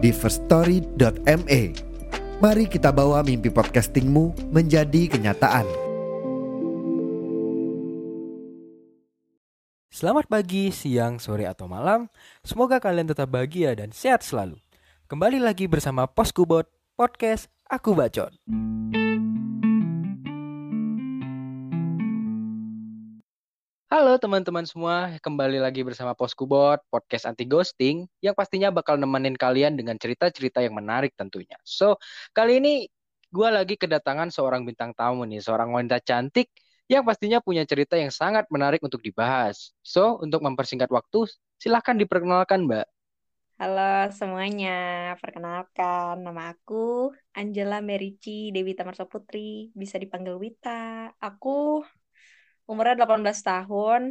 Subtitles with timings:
[0.00, 1.62] di firststory.me.
[2.40, 5.68] Mari kita bawa mimpi podcastingmu menjadi kenyataan.
[9.92, 12.08] Selamat pagi, siang, sore, atau malam.
[12.40, 14.56] Semoga kalian tetap bahagia dan sehat selalu.
[15.12, 16.64] Kembali lagi bersama Poskubot
[16.96, 18.32] Podcast Aku Bacot.
[23.90, 29.74] Halo teman-teman semua, kembali lagi bersama Poskubot, podcast anti ghosting yang pastinya bakal nemenin kalian
[29.74, 31.58] dengan cerita-cerita yang menarik tentunya.
[31.66, 31.98] So,
[32.30, 32.86] kali ini
[33.34, 36.54] gue lagi kedatangan seorang bintang tamu nih, seorang wanita cantik
[36.86, 39.74] yang pastinya punya cerita yang sangat menarik untuk dibahas.
[39.82, 41.26] So, untuk mempersingkat waktu,
[41.58, 42.86] silahkan diperkenalkan Mbak.
[43.58, 51.10] Halo semuanya, perkenalkan nama aku Angela Merici Dewi Tamarso Putri, bisa dipanggil Wita.
[51.18, 51.82] Aku
[52.70, 54.02] umurnya 18 tahun,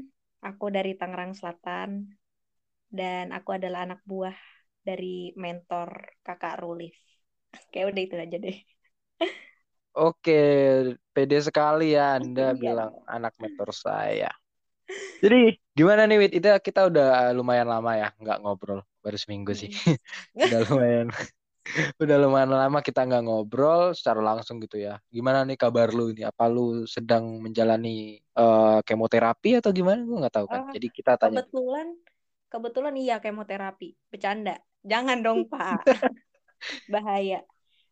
[0.47, 1.89] aku dari Tangerang Selatan,
[2.97, 4.37] dan aku adalah anak buah
[4.87, 5.89] dari mentor
[6.25, 6.95] kakak Rulif.
[7.71, 8.57] Kayak udah itu aja deh.
[9.99, 10.31] Oke,
[11.13, 12.59] pede sekali ya Anda Iya.
[12.61, 14.27] bilang anak mentor saya.
[15.23, 15.35] Jadi
[15.77, 16.31] gimana nih Wit?
[16.39, 17.05] Itu kita udah
[17.37, 19.69] lumayan lama ya nggak ngobrol, baru seminggu sih.
[20.45, 21.07] udah lumayan,
[22.01, 24.97] udah lumayan lama kita nggak ngobrol secara langsung gitu ya.
[25.11, 26.25] Gimana nih kabar lu ini?
[26.25, 30.01] Apa lu sedang menjalani eh, kemoterapi atau gimana?
[30.01, 30.61] Gue nggak tahu kan.
[30.67, 31.43] Oh, Jadi kita tanya.
[31.43, 31.87] Kebetulan,
[32.49, 33.95] kebetulan iya kemoterapi.
[34.09, 34.57] Bercanda.
[34.83, 35.83] Jangan dong, Pak.
[36.93, 37.43] Bahaya.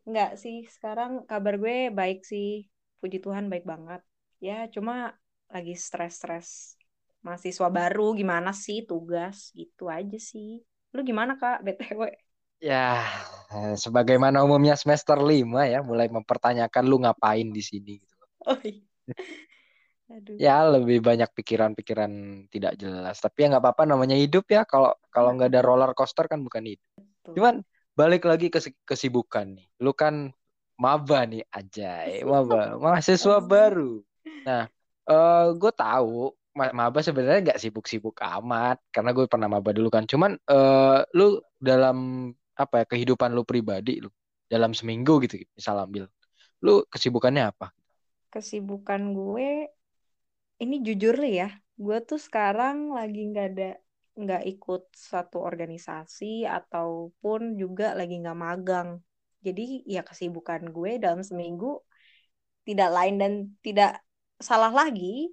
[0.07, 2.67] Enggak sih, sekarang kabar gue baik sih.
[3.03, 4.01] Puji Tuhan baik banget.
[4.39, 5.13] Ya, cuma
[5.51, 6.79] lagi stres-stres.
[7.21, 10.63] Mahasiswa baru gimana sih tugas gitu aja sih.
[10.95, 11.61] Lu gimana, Kak?
[11.65, 12.26] BTW.
[12.57, 13.05] Ya,
[13.53, 18.15] eh, sebagaimana umumnya semester 5 ya, mulai mempertanyakan lu ngapain di sini gitu.
[18.49, 18.81] Oh, iya.
[20.07, 20.35] Aduh.
[20.39, 22.11] Ya, lebih banyak pikiran-pikiran
[22.49, 23.19] tidak jelas.
[23.19, 24.63] Tapi ya nggak apa-apa namanya hidup ya.
[24.63, 26.87] Kalau kalau nggak ada roller coaster kan bukan hidup.
[26.95, 27.33] Betul.
[27.37, 27.55] Cuman
[27.93, 29.67] balik lagi ke kesibukan nih.
[29.83, 30.31] Lu kan
[30.79, 33.99] maba nih, ajay, maba, mahasiswa baru.
[34.47, 34.63] Nah,
[35.11, 40.07] eh gue tahu ma- maba sebenarnya nggak sibuk-sibuk amat karena gue pernah maba dulu kan.
[40.07, 44.09] Cuman eh lu dalam apa ya kehidupan lu pribadi lu
[44.51, 46.03] dalam seminggu gitu misal ambil,
[46.65, 47.67] lu kesibukannya apa?
[48.33, 49.49] Kesibukan gue
[50.63, 53.69] ini jujur nih ya, gue tuh sekarang lagi nggak ada
[54.17, 58.89] nggak ikut satu organisasi ataupun juga lagi nggak magang.
[59.45, 61.85] Jadi ya kesibukan gue dalam seminggu
[62.67, 63.33] tidak lain dan
[63.65, 64.01] tidak
[64.41, 65.29] salah lagi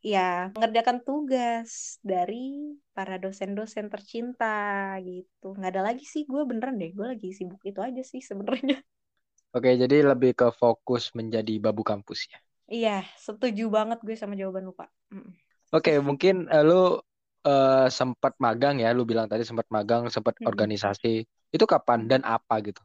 [0.00, 5.52] ya mengerjakan tugas dari para dosen-dosen tercinta gitu.
[5.56, 8.80] Nggak ada lagi sih gue beneran deh, gue lagi sibuk itu aja sih sebenarnya.
[9.56, 12.38] Oke, jadi lebih ke fokus menjadi babu kampus ya.
[12.70, 14.88] Iya, setuju banget gue sama jawaban lu, Pak.
[15.10, 15.30] Mm.
[15.74, 17.02] Oke, mungkin eh, lu
[17.42, 21.26] eh, sempat magang ya, lu bilang tadi sempat magang, sempat organisasi.
[21.50, 22.78] Itu kapan dan apa gitu?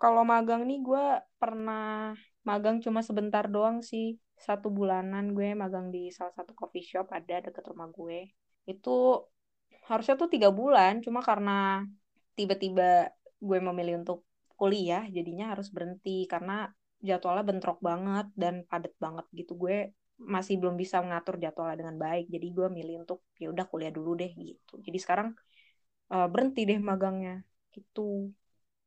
[0.00, 1.04] Kalau magang nih gue
[1.38, 2.16] pernah
[2.48, 4.18] magang cuma sebentar doang sih.
[4.46, 8.18] Satu bulanan gue magang di salah satu coffee shop ada deket rumah gue.
[8.66, 8.90] Itu
[9.88, 11.82] harusnya tuh tiga bulan, cuma karena
[12.38, 13.10] tiba-tiba
[13.48, 14.18] gue memilih untuk
[14.58, 16.70] kuliah, jadinya harus berhenti karena
[17.02, 19.52] jadwalnya bentrok banget dan padat banget gitu.
[19.62, 19.76] Gue
[20.34, 24.10] masih belum bisa mengatur jadwalnya dengan baik, jadi gue milih untuk ya udah kuliah dulu
[24.20, 24.74] deh gitu.
[24.86, 25.28] Jadi sekarang
[26.14, 27.34] eh, berhenti deh magangnya
[27.74, 28.30] gitu.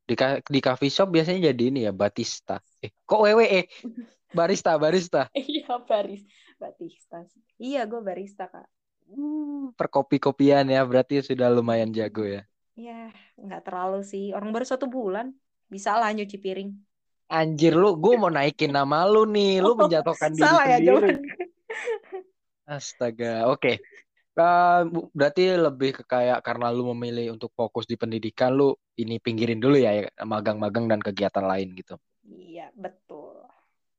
[0.06, 2.62] Di, ka- di coffee shop biasanya jadi ini ya, Batista.
[2.78, 3.66] Eh, kok WWE?
[4.30, 5.26] Barista, barista.
[5.34, 6.22] Iya, baris
[6.56, 7.18] barista.
[7.26, 7.42] sih.
[7.58, 8.66] Iya, gue barista, Kak.
[9.06, 12.42] Hmm, perkopi-kopian ya, berarti sudah lumayan jago ya.
[12.76, 14.30] Ya, nggak terlalu sih.
[14.36, 15.34] Orang baru satu bulan.
[15.66, 16.70] Bisa lah nyuci piring.
[17.26, 20.94] Anjir lu, gue mau naikin nama lu nih, lu Oh, menjatuhkan diri salah ya.
[22.66, 23.72] Astaga, oke.
[23.74, 23.78] Eh,
[24.92, 29.60] bu- berarti lebih ke kayak karena lu memilih untuk fokus di pendidikan, lu ini pinggirin
[29.60, 31.96] dulu ya, ya, magang-magang dan kegiatan lain gitu.
[32.28, 33.40] Iya, betul.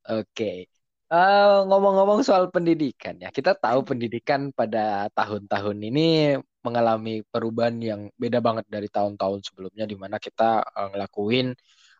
[0.08, 0.70] Oke.
[1.08, 8.44] Eh, ngomong-ngomong soal pendidikan ya, kita tahu pendidikan pada tahun-tahun ini mengalami perubahan yang beda
[8.44, 11.46] banget dari tahun-tahun sebelumnya, di mana kita eh, ngelakuin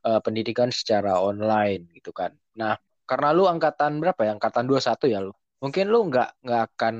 [0.07, 2.37] eh, pendidikan secara online gitu kan.
[2.61, 2.77] Nah,
[3.09, 4.37] karena lu angkatan berapa ya?
[4.37, 5.33] Angkatan 21 ya lu.
[5.59, 6.95] Mungkin lu nggak nggak akan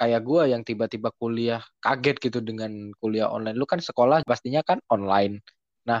[0.00, 3.56] kayak gua yang tiba-tiba kuliah kaget gitu dengan kuliah online.
[3.56, 5.44] Lu kan sekolah pastinya kan online.
[5.84, 6.00] Nah,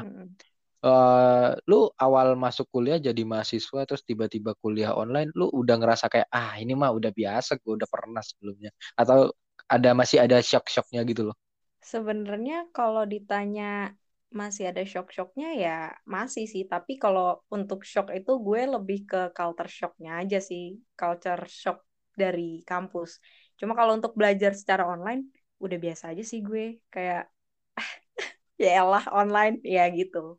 [0.84, 6.28] uh, lu awal masuk kuliah jadi mahasiswa terus tiba-tiba kuliah online, lu udah ngerasa kayak
[6.32, 8.70] ah ini mah udah biasa, gue udah pernah sebelumnya.
[8.96, 9.36] Atau
[9.68, 11.36] ada masih ada shock-shocknya gitu loh?
[11.84, 13.92] Sebenarnya kalau ditanya
[14.28, 16.68] masih ada shock-shocknya ya masih sih.
[16.68, 20.76] Tapi kalau untuk shock itu gue lebih ke culture shocknya aja sih.
[20.96, 21.87] Culture shock
[22.18, 23.22] dari kampus.
[23.58, 25.30] Cuma kalau untuk belajar secara online
[25.62, 26.82] udah biasa aja sih gue.
[26.90, 27.30] Kayak
[28.62, 30.38] ya elah online ya gitu.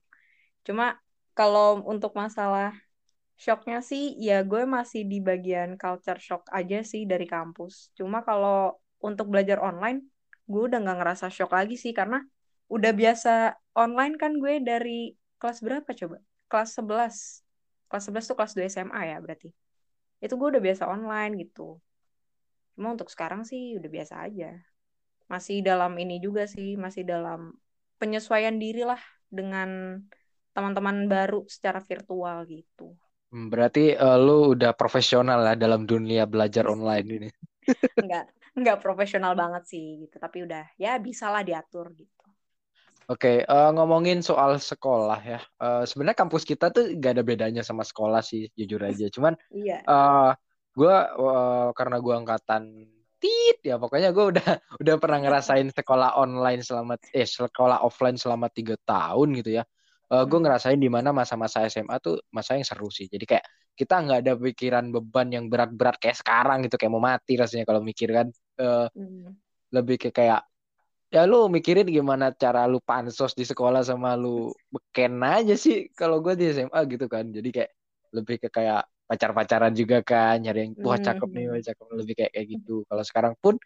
[0.67, 0.99] Cuma
[1.37, 2.75] kalau untuk masalah
[3.39, 7.95] shocknya sih ya gue masih di bagian culture shock aja sih dari kampus.
[7.95, 10.03] Cuma kalau untuk belajar online
[10.51, 12.19] gue udah nggak ngerasa shock lagi sih karena
[12.67, 16.17] udah biasa online kan gue dari kelas berapa coba?
[16.51, 17.15] Kelas 11.
[17.89, 19.49] Kelas 11 tuh kelas 2 SMA ya berarti.
[20.19, 21.79] Itu gue udah biasa online gitu.
[22.75, 24.55] Cuma untuk sekarang sih udah biasa aja.
[25.27, 27.55] Masih dalam ini juga sih, masih dalam
[27.99, 29.99] penyesuaian diri lah dengan
[30.55, 32.95] teman-teman baru secara virtual gitu.
[33.29, 37.29] Hmm, berarti uh, lu udah profesional lah dalam dunia belajar online ini.
[38.01, 38.25] Enggak,
[38.59, 42.18] nggak profesional banget sih gitu tapi udah ya bisalah diatur gitu
[43.09, 45.41] Oke, okay, uh, eh, ngomongin soal sekolah ya.
[45.57, 49.09] Uh, Sebenarnya kampus kita tuh gak ada bedanya sama sekolah sih, jujur aja.
[49.09, 49.81] Cuman, iya.
[49.89, 50.37] uh,
[50.77, 52.63] gue uh, karena gue angkatan
[53.17, 54.45] tit ya, pokoknya gue udah
[54.85, 59.63] udah pernah ngerasain sekolah online selama eh sekolah offline selama tiga tahun gitu ya
[60.09, 60.45] uh, eh, gue hmm.
[60.45, 63.45] ngerasain di mana masa-masa SMA tuh masa yang seru sih jadi kayak
[63.77, 67.79] kita nggak ada pikiran beban yang berat-berat kayak sekarang gitu kayak mau mati rasanya kalau
[67.79, 68.27] mikir kan
[68.59, 69.35] uh, hmm.
[69.71, 70.43] lebih ke kayak
[71.09, 76.21] ya lu mikirin gimana cara lu pansos di sekolah sama lu beken aja sih kalau
[76.21, 77.71] gue di SMA gitu kan jadi kayak
[78.13, 82.31] lebih ke kayak pacar-pacaran juga kan nyari yang wah cakep nih wah cakep lebih kayak
[82.37, 83.57] kayak gitu kalau sekarang pun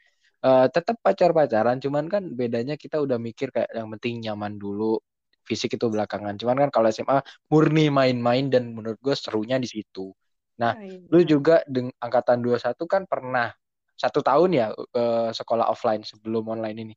[0.48, 5.04] uh, tetap pacar-pacaran cuman kan bedanya kita udah mikir kayak yang penting nyaman dulu
[5.44, 6.40] fisik itu belakangan.
[6.40, 7.20] Cuman kan kalau SMA
[7.52, 10.12] murni main-main dan menurut gue serunya di situ.
[10.60, 10.98] Nah, oh, iya.
[11.12, 13.52] lu juga dengan angkatan 21 kan pernah
[13.94, 16.96] satu tahun ya uh, sekolah offline sebelum online ini.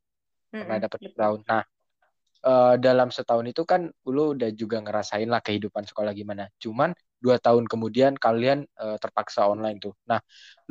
[0.51, 1.39] Pernah dapat tahun.
[1.47, 1.63] Nah,
[2.47, 6.47] uh, dalam setahun itu kan lu udah juga ngerasain lah kehidupan sekolah gimana.
[6.59, 9.93] Cuman dua tahun kemudian kalian uh, terpaksa online tuh.
[10.07, 10.21] Nah,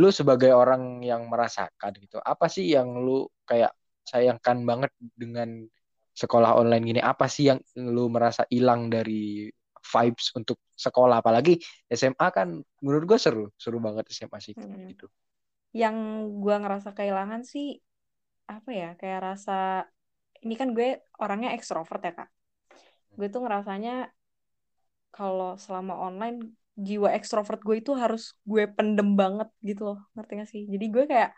[0.00, 3.74] lu sebagai orang yang merasakan gitu, apa sih yang lu kayak
[4.06, 5.66] sayangkan banget dengan
[6.16, 9.52] sekolah online gini apa sih yang lu merasa hilang dari
[9.92, 11.60] vibes untuk sekolah apalagi
[11.92, 14.96] SMA kan menurut gue seru seru banget SMA sih hmm.
[14.96, 15.06] gitu
[15.76, 15.94] yang
[16.40, 17.76] gue ngerasa kehilangan sih
[18.46, 19.86] apa ya kayak rasa
[20.44, 22.28] ini kan gue orangnya ekstrovert ya kak.
[23.18, 24.10] Gue tuh ngerasanya
[25.10, 30.50] kalau selama online jiwa ekstrovert gue itu harus gue pendem banget gitu loh ngerti gak
[30.52, 30.62] sih?
[30.68, 31.30] Jadi gue kayak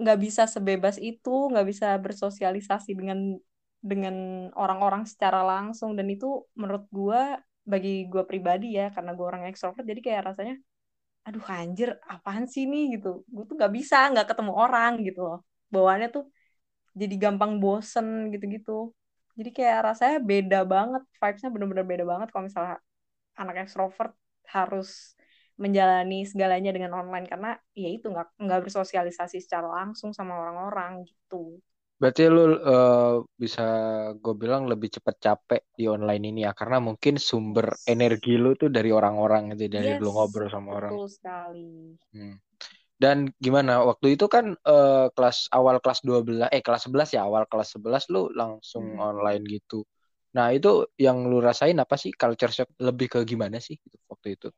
[0.00, 3.38] nggak bisa sebebas itu nggak bisa bersosialisasi dengan
[3.80, 5.94] dengan orang-orang secara langsung.
[5.94, 7.20] Dan itu menurut gue
[7.64, 10.56] bagi gue pribadi ya karena gue orang ekstrovert jadi kayak rasanya
[11.28, 12.98] aduh anjir apaan sih nih?
[12.98, 13.22] gitu.
[13.30, 15.38] Gue tuh nggak bisa nggak ketemu orang gitu loh.
[15.70, 16.24] Bawaannya tuh
[16.96, 18.90] jadi gampang bosen gitu-gitu
[19.38, 22.76] jadi kayak rasanya beda banget vibesnya bener-bener beda banget kalau misalnya
[23.38, 24.12] anak ekstrovert
[24.50, 25.14] harus
[25.60, 31.60] menjalani segalanya dengan online karena ya itu nggak nggak bersosialisasi secara langsung sama orang-orang gitu
[32.00, 33.66] Berarti lu uh, bisa
[34.16, 38.72] gue bilang lebih cepat capek di online ini ya karena mungkin sumber energi lu tuh
[38.72, 40.96] dari orang-orang gitu dari yes, lu ngobrol sama orang.
[40.96, 42.00] Betul sekali.
[42.16, 42.40] Hmm.
[43.00, 47.48] Dan gimana waktu itu kan uh, kelas awal kelas 12 eh kelas 11 ya awal
[47.48, 49.00] kelas 11 lu langsung hmm.
[49.00, 49.88] online gitu.
[50.36, 54.36] Nah, itu yang lu rasain apa sih culture shock lebih ke gimana sih gitu, waktu
[54.36, 54.48] itu?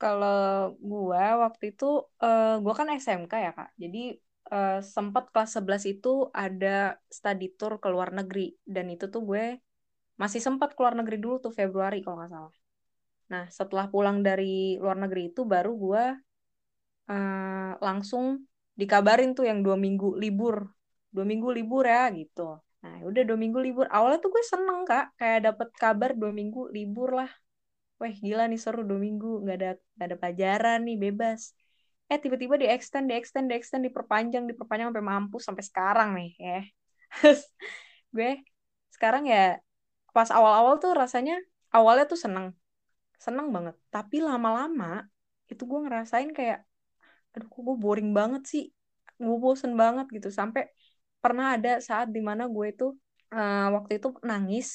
[0.00, 3.70] Kalau gua waktu itu uh, gua kan SMK ya, Kak.
[3.76, 4.18] Jadi
[4.50, 9.60] uh, sempat kelas 11 itu ada study tour ke luar negeri dan itu tuh gue
[10.20, 12.54] masih sempat ke luar negeri dulu tuh Februari kalau nggak salah.
[13.32, 16.04] Nah setelah pulang dari luar negeri itu baru gue
[17.08, 20.68] uh, langsung dikabarin tuh yang dua minggu libur,
[21.14, 22.60] dua minggu libur ya gitu.
[22.82, 23.86] Nah udah dua minggu libur.
[23.88, 27.30] Awalnya tuh gue seneng kak, kayak dapet kabar dua minggu libur lah.
[28.02, 31.54] Wah gila nih seru dua minggu, nggak ada nggak ada pelajaran nih bebas.
[32.10, 36.30] Eh tiba-tiba di extend di extend di extend diperpanjang diperpanjang sampai mampus sampai sekarang nih
[36.36, 36.60] ya.
[38.14, 38.42] Gue
[38.92, 39.56] sekarang ya
[40.12, 41.38] pas awal-awal tuh rasanya
[41.70, 42.52] awalnya tuh seneng.
[43.22, 43.78] Seneng banget.
[43.94, 45.06] Tapi lama-lama
[45.46, 46.66] itu gue ngerasain kayak
[47.32, 48.64] aduh kok gue boring banget sih.
[49.22, 50.28] Gue bosen banget gitu.
[50.32, 50.62] Sampai
[51.22, 52.90] pernah ada saat di mana gue tuh
[53.34, 54.68] uh, waktu itu nangis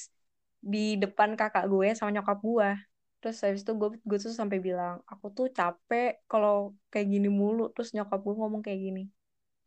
[0.71, 2.69] di depan kakak gue sama nyokap gue.
[3.21, 7.69] Terus habis itu gue gue tuh sampai bilang aku tuh capek kalau kayak gini mulu.
[7.75, 9.03] Terus nyokap gue ngomong kayak gini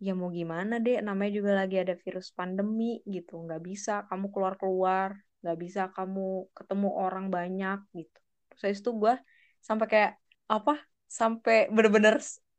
[0.01, 3.33] ya mau gimana deh namanya juga lagi ada virus pandemi gitu.
[3.45, 8.19] Nggak bisa kamu keluar keluar nggak bisa kamu ketemu orang banyak gitu.
[8.57, 9.15] Terus itu gue
[9.61, 10.13] sampai kayak
[10.49, 10.73] apa
[11.09, 12.17] sampai bener-bener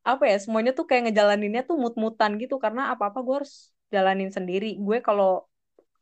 [0.10, 2.56] apa ya semuanya tuh kayak ngejalaninnya tuh mut-mutan gitu.
[2.64, 3.54] Karena apa-apa gue harus
[3.94, 4.66] jalanin sendiri.
[4.86, 5.28] Gue kalau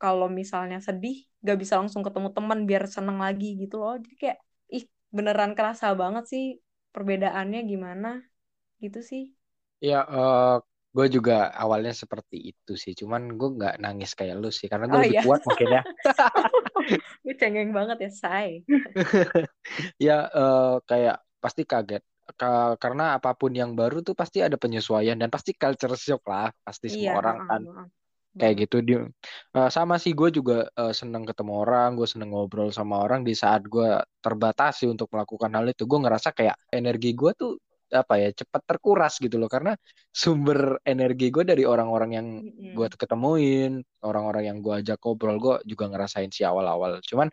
[0.02, 1.14] kalau misalnya sedih
[1.46, 3.94] gak bisa langsung ketemu teman biar seneng lagi gitu loh.
[4.02, 4.38] Jadi kayak
[4.76, 4.84] ih
[5.16, 6.42] beneran kerasa banget sih
[6.94, 8.08] perbedaannya gimana
[8.84, 9.22] gitu sih.
[9.80, 10.60] Ya uh,
[10.96, 12.92] gue juga awalnya seperti itu sih.
[13.00, 15.22] Cuman gue nggak nangis kayak lu sih karena gue Oh, lebih iya.
[15.22, 15.80] kuat mungkin ya.
[17.24, 18.48] Gue cengeng banget ya say.
[20.06, 22.09] Ya eh, kayak pasti kaget Ka-
[22.82, 26.86] karena apa pun yang baru tuh pasti ada penyesuaian dan pasti culture shock lah pasti
[26.92, 27.86] semua iya orang kan heeh.
[28.40, 29.00] kayak gitu dia
[29.56, 33.34] Eh, sama sih gue juga eh, seneng ketemu orang gue seneng ngobrol sama orang di
[33.42, 33.88] saat gue
[34.24, 37.52] terbatasi untuk melakukan hal itu gue ngerasa kayak energi gue tuh
[37.92, 39.50] apa ya cepat terkuras gitu loh.
[39.50, 39.74] Karena
[40.10, 42.26] sumber energi gue dari orang-orang yang
[42.74, 47.02] gue ketemuin orang-orang yang gue ajak ngobrol gue juga ngerasain sih awal-awal.
[47.04, 47.28] Cuman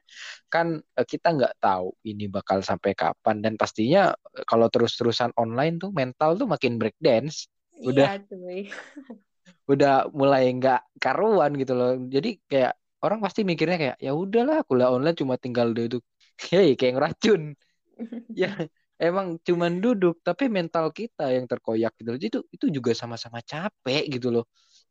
[0.52, 3.40] kan eh, kita nggak tahu ini bakal sampai kapan.
[3.44, 7.48] Dan pastinya eh, kalau terus-terusan online tuh mental tuh makin breakdance.
[7.86, 8.60] Udah iya cuy.
[9.72, 11.92] udah mulai nggak karuan gitu loh.
[12.08, 12.74] Jadi kayak
[13.04, 16.04] orang pasti mikirnya kayak ya udahlah kuliah online cuma tinggal duduk.
[16.52, 17.54] Hei kayak ngeracun.
[18.38, 18.54] Ya
[18.98, 22.20] emang cuman duduk tapi mental kita yang terkoyak gitu loh.
[22.20, 24.46] Itu itu juga sama-sama capek gitu loh.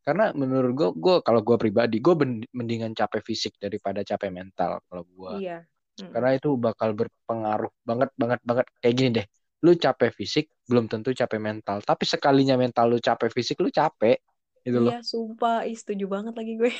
[0.06, 2.14] Karena menurut gue gue kalau gue pribadi gue
[2.54, 5.58] mendingan capek fisik daripada capek mental kalau gue iya.
[5.96, 6.12] Mm-mm.
[6.12, 8.66] karena itu bakal berpengaruh banget banget banget.
[8.78, 9.26] Kayak gini deh
[9.64, 11.82] lu capek fisik belum tentu capek mental.
[11.82, 14.22] Tapi sekalinya mental lu capek fisik lu capek
[14.62, 14.92] gitu loh.
[14.94, 15.66] Iya sumpah.
[15.66, 16.72] Ih, setuju banget lagi gue.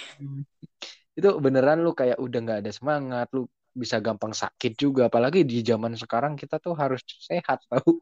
[1.19, 3.49] Itu beneran lu kayak udah nggak ada semangat lu
[3.83, 5.03] bisa gampang sakit juga.
[5.11, 7.93] Apalagi di zaman sekarang kita tuh harus sehat tahu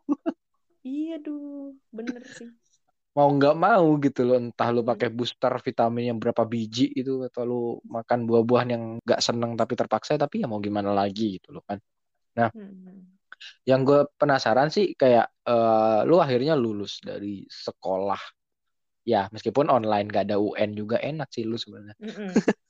[0.86, 1.74] iya duh.
[1.96, 2.50] Bener sih.
[3.16, 4.36] Mau nggak mau gitu loh.
[4.42, 4.90] Entah lu Hmm.
[4.90, 7.60] pakai booster vitamin yang berapa biji itu atau lu
[7.96, 11.78] makan buah-buahan yang nggak seneng tapi terpaksa tapi ya mau gimana lagi gitu loh kan.
[12.54, 13.06] Mm-mm.
[13.68, 18.20] yang gue penasaran sih kayak eh, lu akhirnya lulus dari sekolah.
[19.04, 21.96] Ya meskipun online gak ada UN juga enak sih lu sebenarnya.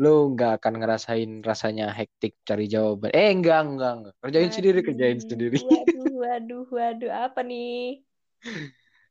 [0.00, 3.12] lu nggak akan ngerasain rasanya hektik cari jawaban.
[3.12, 4.14] Eh enggak enggak, enggak.
[4.24, 5.56] kerjain sendiri kerjain Waduh, sendiri.
[5.60, 7.10] waduh waduh waduh.
[7.28, 8.00] Apa nih?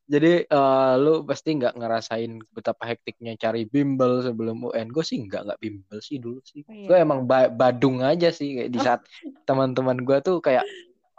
[0.09, 5.45] Jadi eh, lu pasti nggak ngerasain betapa hektiknya cari bimbel sebelum UN gue sih nggak
[5.45, 6.65] nggak bimbel sih dulu sih.
[6.65, 6.87] Oh, iya.
[6.89, 8.57] gue emang ba- badung aja sih.
[8.57, 9.01] Kayak di saat
[9.45, 10.65] teman-teman gue tuh kayak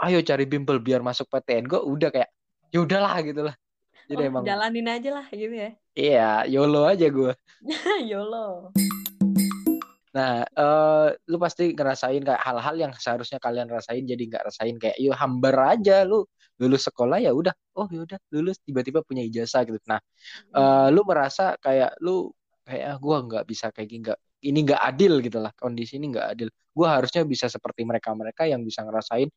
[0.03, 2.35] ayo cari bimbel biar masuk PTN gue udah kayak
[2.75, 3.55] ya udahlah gitu lah.
[4.11, 5.71] Jadi Oh, emang jalanin aja lah gitu ya.
[5.95, 7.33] Iya YOLO aja gue
[8.11, 8.75] YOLO
[10.11, 14.99] Nah, eh, lu pasti ngerasain kayak hal-hal yang seharusnya kalian rasain jadi nggak rasain kayak
[14.99, 16.27] yuk hambar aja lu
[16.61, 19.79] lulus sekolah ya udah oh ya udah lulus tiba-tiba punya ijazah gitu.
[19.87, 20.03] Nah,
[20.59, 22.31] eh, lu merasa kayak lu
[22.67, 26.07] kayak ah, gua nggak bisa kayak gini nggak ini nggak adil gitu lah kondisi ini
[26.15, 26.49] nggak adil.
[26.75, 29.29] Gua harusnya bisa seperti mereka-mereka yang bisa ngerasain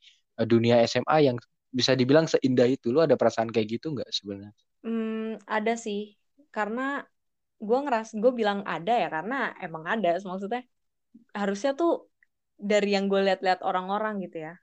[0.42, 1.38] eh, dunia SMA yang
[1.74, 2.90] bisa dibilang seindah itu.
[2.90, 4.54] Lu ada perasaan kayak gitu nggak sebenarnya?
[4.84, 6.18] Hmm, ada sih
[6.54, 7.08] karena
[7.68, 10.08] gue ngeras gue bilang ada ya karena emang ada.
[10.20, 10.62] Maksudnya
[11.40, 11.92] harusnya tuh
[12.58, 14.54] dari yang gue lihat-lihat orang-orang gitu ya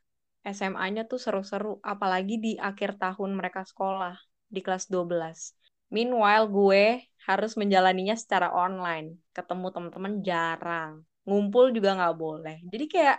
[0.40, 4.16] SMA-nya tuh seru-seru apalagi di akhir tahun mereka sekolah
[4.48, 5.52] di kelas 12
[5.92, 9.20] meanwhile gue harus menjalaninya secara online.
[9.36, 10.92] Ketemu teman-teman jarang.
[11.26, 12.56] Ngumpul juga nggak boleh.
[12.72, 13.18] Jadi kayak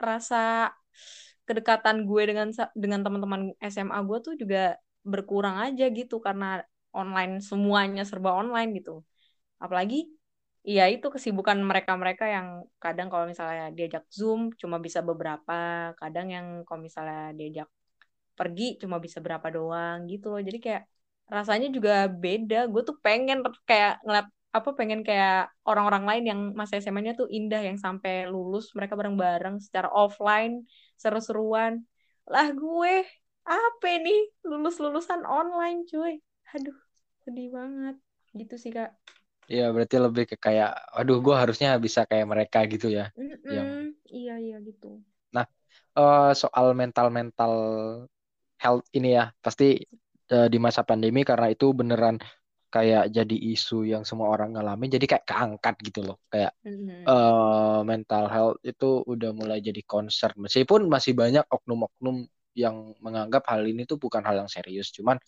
[0.00, 0.72] rasa
[1.44, 6.64] kedekatan gue dengan dengan teman-teman SMA gue tuh juga berkurang aja gitu karena
[6.96, 9.04] online semuanya serba online gitu
[9.64, 9.96] apalagi
[10.64, 12.46] ya itu kesibukan mereka-mereka yang
[12.80, 17.68] kadang kalau misalnya diajak Zoom cuma bisa beberapa kadang yang kalau misalnya diajak
[18.38, 20.42] pergi cuma bisa berapa doang gitu loh.
[20.42, 20.82] Jadi kayak
[21.30, 22.66] rasanya juga beda.
[22.72, 27.58] Gue tuh pengen kayak ngeliat apa pengen kayak orang-orang lain yang masa SMA-nya tuh indah
[27.58, 30.62] yang sampai lulus mereka bareng-bareng secara offline
[30.96, 31.82] seru-seruan.
[32.30, 32.94] Lah gue
[33.44, 36.22] apa nih lulus-lulusan online cuy.
[36.56, 36.78] Aduh
[37.26, 37.96] sedih banget.
[38.34, 38.94] Gitu sih kak
[39.52, 43.04] Iya, berarti lebih ke kayak aduh gua harusnya bisa kayak mereka gitu ya.
[43.18, 43.94] Mm-mm.
[44.18, 44.90] iya iya gitu
[45.98, 47.52] eh soal mental-mental
[48.62, 49.64] health ini ya pasti
[50.32, 52.16] eh, di masa pandemi karena itu beneran
[52.74, 56.88] kayak jadi isu yang semua orang ngalamin jadi kayak keangkat gitu loh kayak Mm-mm.
[57.08, 62.16] eh mental health itu udah mulai jadi concern meskipun masih banyak oknum-oknum
[62.54, 65.18] yang menganggap hal ini tuh bukan hal yang serius cuman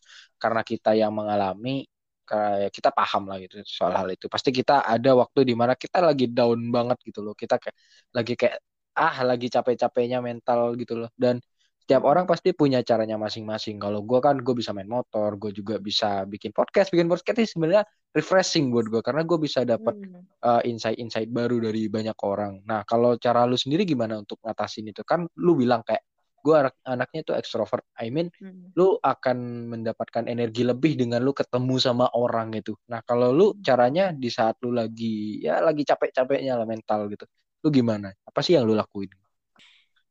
[0.43, 1.87] karena kita yang mengalami
[2.27, 6.03] kayak kita paham lah gitu soal hal itu pasti kita ada waktu di mana kita
[6.03, 7.77] lagi down banget gitu loh kita kayak
[8.13, 8.59] lagi kayak
[8.97, 11.39] ah lagi capek-capeknya mental gitu loh dan
[11.87, 13.79] Setiap orang pasti punya caranya masing-masing.
[13.79, 16.91] Kalau gue kan gue bisa main motor, gue juga bisa bikin podcast.
[16.91, 20.27] Bikin podcast ini sebenarnya refreshing buat gue karena gue bisa dapat Hmm.
[20.43, 22.59] uh, insight-insight baru dari banyak orang.
[22.67, 25.07] Nah, kalau cara lu sendiri gimana untuk ngatasin itu?
[25.07, 26.03] Kan lu bilang kayak
[26.47, 27.85] gue anak anaknya itu extrovert.
[28.05, 28.73] I mean, Hmm.
[28.79, 29.37] lu akan
[29.73, 32.73] mendapatkan energi lebih dengan lu ketemu sama orang gitu.
[32.93, 37.25] Nah, kalau lu caranya di saat lu lagi ya lagi capek-capeknya lah mental gitu.
[37.65, 38.09] Lu gimana?
[38.29, 39.11] Apa sih yang lu lakuin?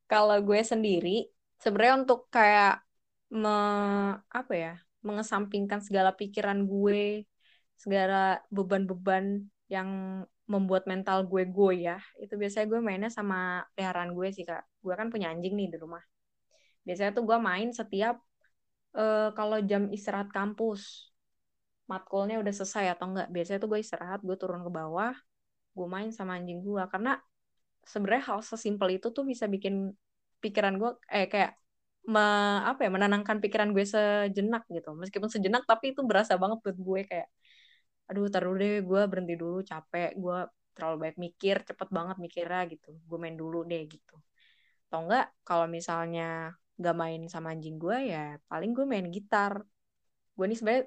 [0.09, 1.09] Kalau gue sendiri,
[1.61, 2.71] sebenarnya untuk kayak
[3.41, 3.49] me,
[4.39, 4.71] apa ya,
[5.07, 7.25] mengesampingkan segala pikiran gue,
[7.83, 9.25] segala beban-beban
[9.69, 9.89] yang
[10.45, 14.61] membuat mental gue goyah, itu biasanya gue mainnya sama peliharaan gue sih, Kak.
[14.85, 16.03] Gue kan punya anjing nih di rumah.
[16.85, 18.15] Biasanya tuh gue main setiap
[18.97, 20.81] eh, kalau jam istirahat kampus.
[21.91, 23.27] Matkulnya udah selesai atau enggak.
[23.35, 25.13] Biasanya tuh gue istirahat, gue turun ke bawah,
[25.77, 26.83] gue main sama anjing gue.
[26.93, 27.11] Karena
[27.85, 29.75] sebenarnya hal sesimpel itu tuh bisa bikin
[30.43, 31.51] pikiran gue eh kayak
[32.13, 32.21] me,
[32.69, 37.01] apa ya menenangkan pikiran gue sejenak gitu meskipun sejenak tapi itu berasa banget buat gue
[37.09, 37.27] kayak
[38.09, 40.37] aduh taruh deh gue berhenti dulu capek gue
[40.75, 44.13] terlalu banyak mikir cepet banget mikirnya gitu gue main dulu deh gitu
[44.89, 49.63] atau enggak kalau misalnya gak main sama anjing gue ya paling gue main gitar.
[50.35, 50.85] Gue nih sebenarnya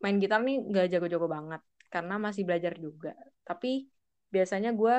[0.00, 1.62] main gitar nih gak jago-jago banget
[1.92, 3.12] karena masih belajar juga.
[3.44, 3.88] Tapi
[4.30, 4.96] biasanya gue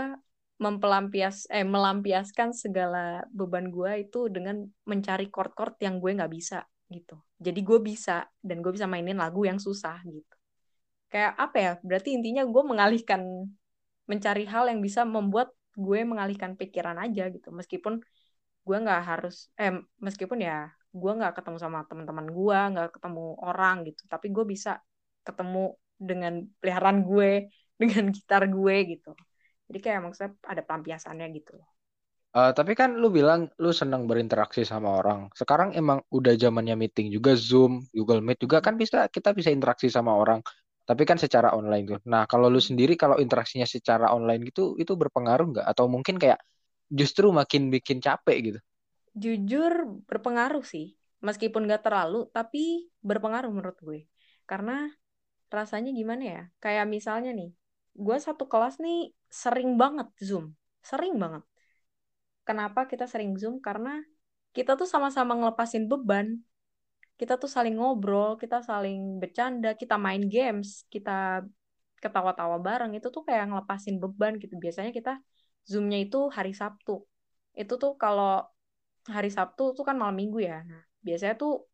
[0.62, 6.62] mempelampias eh melampiaskan segala beban gue itu dengan mencari chord-chord yang gue nggak bisa
[6.94, 7.18] gitu.
[7.42, 10.36] Jadi gue bisa dan gue bisa mainin lagu yang susah gitu.
[11.10, 13.50] Kayak apa ya berarti intinya gue mengalihkan
[14.06, 17.50] mencari hal yang bisa membuat gue mengalihkan pikiran aja gitu.
[17.50, 17.98] Meskipun
[18.68, 19.72] gue nggak harus eh
[20.06, 24.70] meskipun ya gue nggak ketemu sama teman-teman gue nggak ketemu orang gitu tapi gue bisa
[25.28, 25.76] ketemu
[26.10, 27.30] dengan peliharaan gue
[27.82, 29.12] dengan gitar gue gitu
[29.72, 31.56] jadi kayak maksudnya ada pelampiasannya gitu
[32.32, 35.28] Uh, tapi kan lu bilang lu senang berinteraksi sama orang.
[35.36, 39.92] Sekarang emang udah zamannya meeting juga Zoom, Google Meet juga kan bisa kita bisa interaksi
[39.92, 40.40] sama orang.
[40.88, 42.00] Tapi kan secara online tuh.
[42.08, 45.66] Nah, kalau lu sendiri kalau interaksinya secara online gitu itu berpengaruh nggak?
[45.76, 46.40] Atau mungkin kayak
[46.92, 48.60] justru makin bikin capek gitu?
[49.12, 54.00] jujur berpengaruh sih meskipun gak terlalu tapi berpengaruh menurut gue.
[54.48, 54.88] Karena
[55.52, 56.44] rasanya gimana ya?
[56.64, 57.52] Kayak misalnya nih
[57.92, 61.44] gue satu kelas nih sering banget zoom sering banget.
[62.48, 63.62] Kenapa kita sering zoom?
[63.62, 64.02] Karena
[64.56, 66.42] kita tuh sama-sama ngelepasin beban.
[67.20, 71.46] Kita tuh saling ngobrol kita saling bercanda kita main games kita
[72.02, 74.58] ketawa-tawa bareng itu tuh kayak ngelepasin beban gitu.
[74.58, 75.22] Biasanya kita
[75.70, 77.04] zoomnya itu hari Sabtu
[77.52, 78.48] itu tuh kalau
[79.10, 80.64] hari Sabtu tuh kan malam minggu ya.
[80.64, 81.68] Nah, biasanya tuh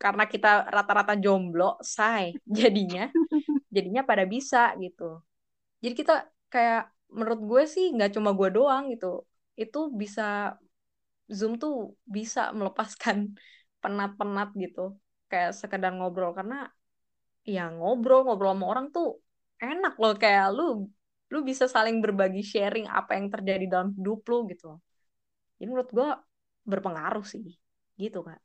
[0.00, 3.10] karena kita rata-rata jomblo, say, jadinya
[3.74, 5.20] jadinya pada bisa gitu.
[5.82, 6.14] Jadi kita
[6.52, 9.24] kayak menurut gue sih nggak cuma gue doang gitu.
[9.58, 10.56] Itu bisa
[11.30, 13.36] Zoom tuh bisa melepaskan
[13.82, 14.96] penat-penat gitu.
[15.30, 16.66] Kayak sekedar ngobrol karena
[17.46, 19.06] ya ngobrol ngobrol sama orang tuh
[19.62, 20.90] enak loh kayak lu
[21.32, 24.78] lu bisa saling berbagi sharing apa yang terjadi dalam hidup lu gitu.
[25.58, 26.08] Jadi menurut gue
[26.70, 27.44] berpengaruh sih
[28.02, 28.40] gitu kak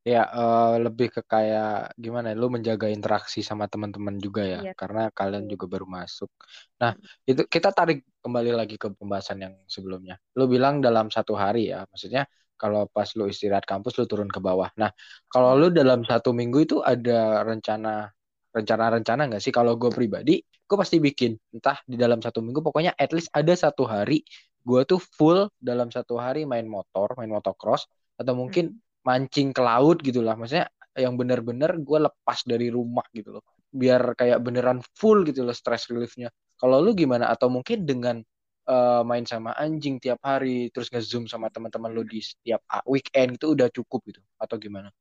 [0.00, 2.32] Ya uh, lebih ke kayak gimana?
[2.32, 4.72] ya, Lu menjaga interaksi sama teman-teman juga ya, Iya.
[4.72, 6.32] karena kalian juga baru masuk.
[6.80, 6.96] Nah,
[7.28, 10.16] itu kita tarik kembali lagi ke pembahasan yang sebelumnya.
[10.40, 12.24] Lu bilang dalam satu hari ya, maksudnya
[12.56, 14.72] kalau pas lu istirahat kampus lu turun ke bawah.
[14.80, 14.88] Nah,
[15.28, 18.08] kalau lu dalam satu minggu itu ada rencana
[18.56, 19.52] rencana-rencana nggak sih?
[19.52, 23.50] Kalau gue pribadi, gue pasti bikin entah di dalam satu minggu, pokoknya at least ada
[23.58, 24.22] satu hari
[24.62, 29.98] gue tuh full dalam satu hari main motor, main motocross, atau mungkin mancing ke laut
[30.04, 30.38] gitu lah.
[30.38, 33.44] Maksudnya yang bener-bener gue lepas dari rumah gitu loh.
[33.72, 36.30] Biar kayak beneran full gitu loh stress reliefnya.
[36.60, 37.32] Kalau lu gimana?
[37.32, 38.20] Atau mungkin dengan
[38.68, 43.56] uh, main sama anjing tiap hari, terus nge-zoom sama teman-teman lu di setiap weekend itu
[43.56, 44.20] udah cukup gitu?
[44.36, 44.92] Atau gimana?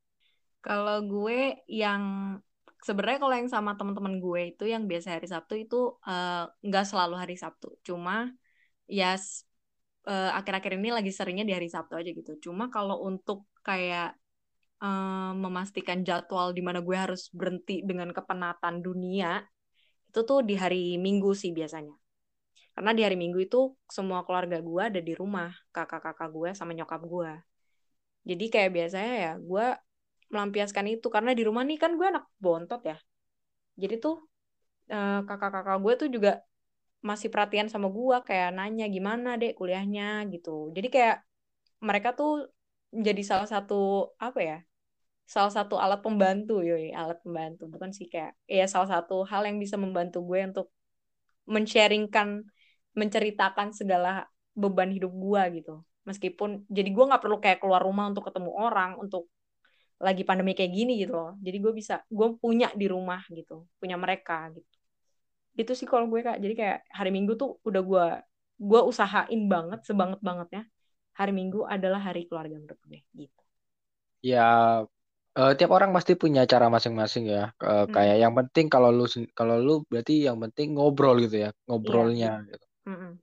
[0.63, 2.35] Kalau gue yang
[2.87, 5.75] sebenarnya kalau yang sama teman-teman gue itu yang biasa hari Sabtu itu
[6.09, 7.67] eh, nggak selalu hari Sabtu.
[7.87, 8.13] Cuma
[8.99, 9.43] ya s-
[10.09, 12.31] eh, akhir-akhir ini lagi seringnya di hari Sabtu aja gitu.
[12.45, 14.07] Cuma kalau untuk kayak
[14.83, 19.29] eh, memastikan jadwal di mana gue harus berhenti dengan kepenatan dunia
[20.09, 21.95] itu tuh di hari Minggu sih biasanya.
[22.75, 23.59] Karena di hari Minggu itu
[23.97, 27.31] semua keluarga gue ada di rumah, kakak-kakak gue sama nyokap gue.
[28.29, 29.65] Jadi kayak biasanya ya gue
[30.33, 32.97] melampiaskan itu karena di rumah nih kan gue anak bontot ya.
[33.81, 34.15] Jadi tuh
[34.93, 36.31] eh, kakak-kakak gue tuh juga
[37.09, 40.49] masih perhatian sama gue kayak nanya gimana dek kuliahnya gitu.
[40.75, 41.17] Jadi kayak
[41.87, 42.31] mereka tuh
[42.95, 43.75] menjadi salah satu
[44.19, 44.57] apa ya?
[45.29, 49.57] Salah satu alat pembantu yoi, alat pembantu bukan sih kayak ya salah satu hal yang
[49.63, 50.67] bisa membantu gue untuk
[51.49, 52.45] men-sharingkan
[52.93, 55.75] menceritakan segala beban hidup gue gitu.
[56.09, 59.29] meskipun jadi gue nggak perlu kayak keluar rumah untuk ketemu orang untuk
[59.99, 61.35] lagi pandemi kayak gini gitu loh.
[61.43, 64.75] Jadi gue bisa gue punya di rumah gitu punya mereka gitu.
[65.59, 66.39] Itu sih kalau gue kak.
[66.39, 68.05] Jadi kayak hari minggu tuh udah gue
[68.59, 70.63] gue usahain banget sebanget bangetnya
[71.15, 73.43] hari minggu adalah hari keluarga menurut gue gitu.
[74.23, 74.47] Ya
[75.35, 77.51] uh, tiap orang pasti punya cara masing-masing ya.
[77.59, 77.91] Uh, hmm.
[77.91, 79.03] kayak yang penting kalau lu
[79.35, 82.47] kalau lu berarti yang penting ngobrol gitu ya ngobrolnya yeah.
[82.47, 82.65] gitu.
[82.89, 83.21] Hmm.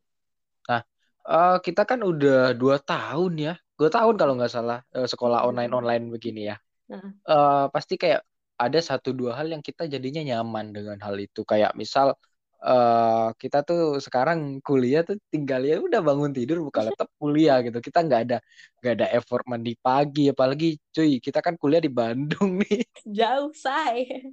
[0.69, 0.81] nah
[1.27, 3.55] uh, kita kan udah dua tahun ya.
[3.77, 6.57] Dua tahun kalau nggak salah uh, sekolah online online begini ya
[6.93, 8.23] uh, pasti kayak
[8.57, 11.45] ada satu dua hal yang kita jadinya nyaman dengan hal itu.
[11.45, 12.17] Kayak misal
[12.65, 17.79] uh, kita tuh sekarang kuliah tuh tinggal ya udah bangun tidur buka laptop kuliah gitu.
[17.85, 18.37] Kita nggak ada
[18.81, 20.33] nggak ada effort mandi pagi.
[20.33, 22.81] Apalagi cuy kita kan kuliah di Bandung nih.
[23.05, 24.25] Jauh say.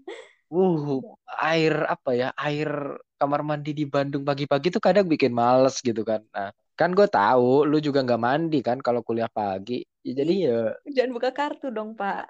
[0.53, 1.01] Uh
[1.41, 2.29] air apa ya?
[2.37, 2.69] Air
[3.19, 6.21] kamar mandi di Bandung pagi-pagi tuh kadang bikin males gitu kan.
[6.31, 9.85] Nah kan gue tahu lu juga nggak mandi kan kalau kuliah pagi.
[10.01, 10.59] Ya, jadi ya
[10.89, 12.27] jangan buka kartu dong pak.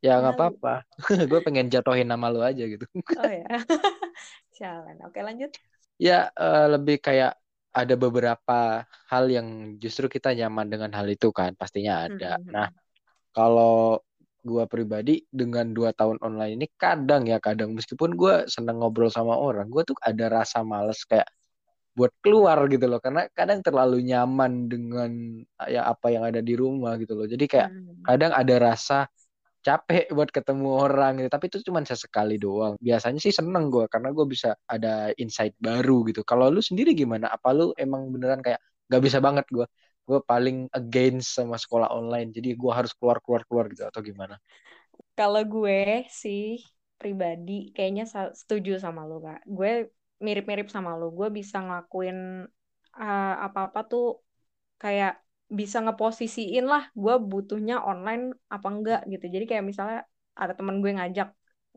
[0.00, 0.74] Ya nggak apa-apa.
[1.30, 2.88] Gue pengen jatuhin nama lu aja gitu.
[3.20, 3.60] Oh ya
[4.56, 5.52] jalan oke lanjut.
[6.00, 7.36] Ya uh, lebih kayak
[7.70, 12.40] ada beberapa hal yang justru kita nyaman dengan hal itu kan pastinya ada.
[12.40, 12.48] hmm.
[12.48, 12.68] nah
[13.36, 14.00] kalau
[14.40, 17.76] gue pribadi dengan dua tahun online ini kadang ya kadang.
[17.76, 21.28] Meskipun gue seneng ngobrol sama orang gue tuh ada rasa males kayak
[21.94, 23.00] buat keluar gitu loh.
[23.02, 25.10] Karena kadang terlalu nyaman dengan
[25.66, 27.26] ya apa yang ada di rumah gitu loh.
[27.26, 28.04] Jadi kayak hmm.
[28.06, 29.06] kadang ada rasa
[29.60, 31.28] capek buat ketemu orang gitu.
[31.28, 32.74] Tapi itu cuma sesekali doang.
[32.80, 36.24] Biasanya sih seneng gue karena gue bisa ada insight baru gitu.
[36.24, 37.28] Kalau lu sendiri gimana?
[37.28, 39.66] Apa lu emang beneran kayak gak bisa banget gue
[40.10, 42.34] gue paling against sama sekolah online.
[42.34, 44.34] Jadi gue harus keluar keluar keluar gitu atau gimana?
[45.14, 46.58] Kalau gue sih
[46.98, 49.46] pribadi kayaknya setuju sama lu kak.
[49.46, 51.10] Gue mirip-mirip sama lo.
[51.18, 52.46] Gue bisa ngelakuin
[52.96, 54.04] uh, apa-apa tuh
[54.80, 59.26] kayak bisa ngeposisiin lah gue butuhnya online apa enggak gitu.
[59.34, 59.98] Jadi kayak misalnya
[60.38, 61.28] ada teman gue ngajak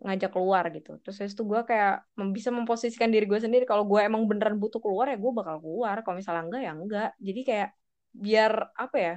[0.03, 0.99] ngajak keluar gitu.
[1.01, 3.65] Terus itu gue kayak bisa memposisikan diri gue sendiri.
[3.65, 5.95] Kalau gue emang beneran butuh keluar ya gue bakal keluar.
[6.03, 7.10] Kalau misalnya enggak ya enggak.
[7.17, 7.69] Jadi kayak
[8.13, 9.15] biar apa ya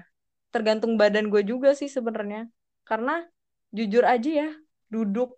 [0.55, 2.49] tergantung badan gue juga sih sebenarnya.
[2.89, 3.21] Karena
[3.77, 4.49] jujur aja ya
[4.89, 5.37] duduk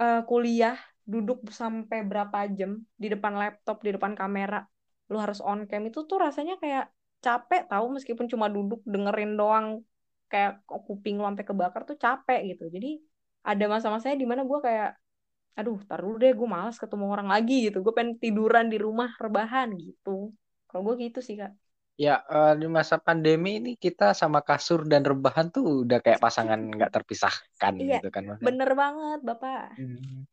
[0.00, 0.74] uh, kuliah
[1.12, 4.58] duduk sampai berapa jam di depan laptop, di depan kamera,
[5.10, 6.84] lu harus on cam itu tuh rasanya kayak
[7.24, 9.66] capek tahu meskipun cuma duduk dengerin doang
[10.30, 12.64] kayak kuping lu sampai kebakar tuh capek gitu.
[12.74, 12.88] Jadi
[13.46, 14.90] ada masa-masanya di mana gue kayak
[15.58, 17.78] aduh taruh deh gue malas ketemu orang lagi gitu.
[17.84, 20.34] Gue pengen tiduran di rumah rebahan gitu.
[20.68, 21.54] Kalau gue gitu sih kak
[21.96, 26.60] Ya, uh, di masa pandemi ini kita sama kasur dan rebahan tuh udah kayak pasangan
[26.60, 28.36] nggak terpisahkan iya, gitu kan.
[28.36, 29.80] Bener banget, Bapak.
[29.80, 30.28] Hmm.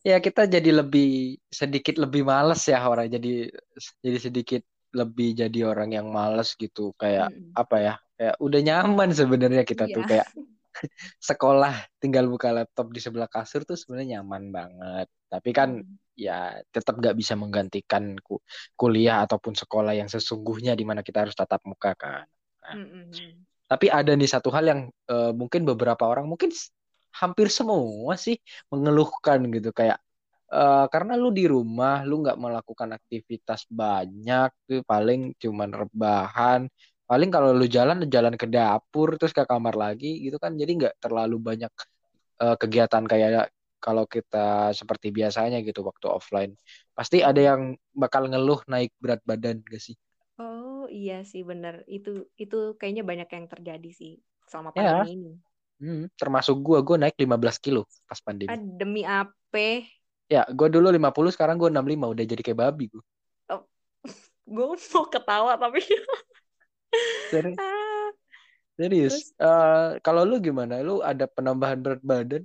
[0.00, 3.52] Ya, kita jadi lebih sedikit lebih males ya orang jadi
[4.00, 4.62] jadi sedikit
[4.96, 7.52] lebih jadi orang yang males gitu kayak hmm.
[7.60, 7.94] apa ya?
[8.16, 9.94] Kayak udah nyaman sebenarnya kita iya.
[9.94, 10.28] tuh kayak
[11.28, 15.06] sekolah tinggal buka laptop di sebelah kasur tuh sebenarnya nyaman banget.
[15.28, 16.16] Tapi kan hmm.
[16.18, 18.40] ya tetap nggak bisa menggantikan ku
[18.76, 22.26] kuliah ataupun sekolah yang sesungguhnya di mana kita harus tatap muka kan.
[22.62, 22.88] Nah, hmm.
[22.88, 23.32] hmm, hmm.
[23.72, 26.52] Tapi ada nih satu hal yang uh, mungkin beberapa orang mungkin
[27.12, 28.36] hampir semua sih
[28.72, 30.00] mengeluhkan gitu kayak
[30.52, 36.60] uh, karena lu di rumah lu nggak melakukan aktivitas banyak tuh paling cuman rebahan
[37.12, 40.56] paling kalau lu jalan jalan ke dapur terus ke kamar lagi gitu kan.
[40.56, 41.68] Jadi nggak terlalu banyak
[42.40, 46.56] uh, kegiatan kayak kalau kita seperti biasanya gitu waktu offline.
[46.96, 49.92] Pasti ada yang bakal ngeluh naik berat badan gak sih?
[50.40, 51.84] Oh iya sih bener.
[51.84, 54.16] Itu itu kayaknya banyak yang terjadi sih
[54.48, 55.04] selama ya.
[55.04, 55.12] pandemi ya.
[55.12, 55.32] ini.
[55.82, 58.48] Hmm, termasuk gue gue naik 15 kilo pas pandemi.
[58.48, 59.84] Ah, demi apa?
[60.32, 63.04] Ya gue dulu 50 sekarang gue 65 udah jadi kayak babi gue
[63.52, 63.62] oh,
[64.54, 65.84] gue mau ketawa tapi
[67.32, 67.56] Serius?
[67.56, 68.08] Ah.
[68.76, 69.16] Serius.
[69.40, 70.84] Uh, kalau lu gimana?
[70.84, 72.44] Lu ada penambahan berat badan?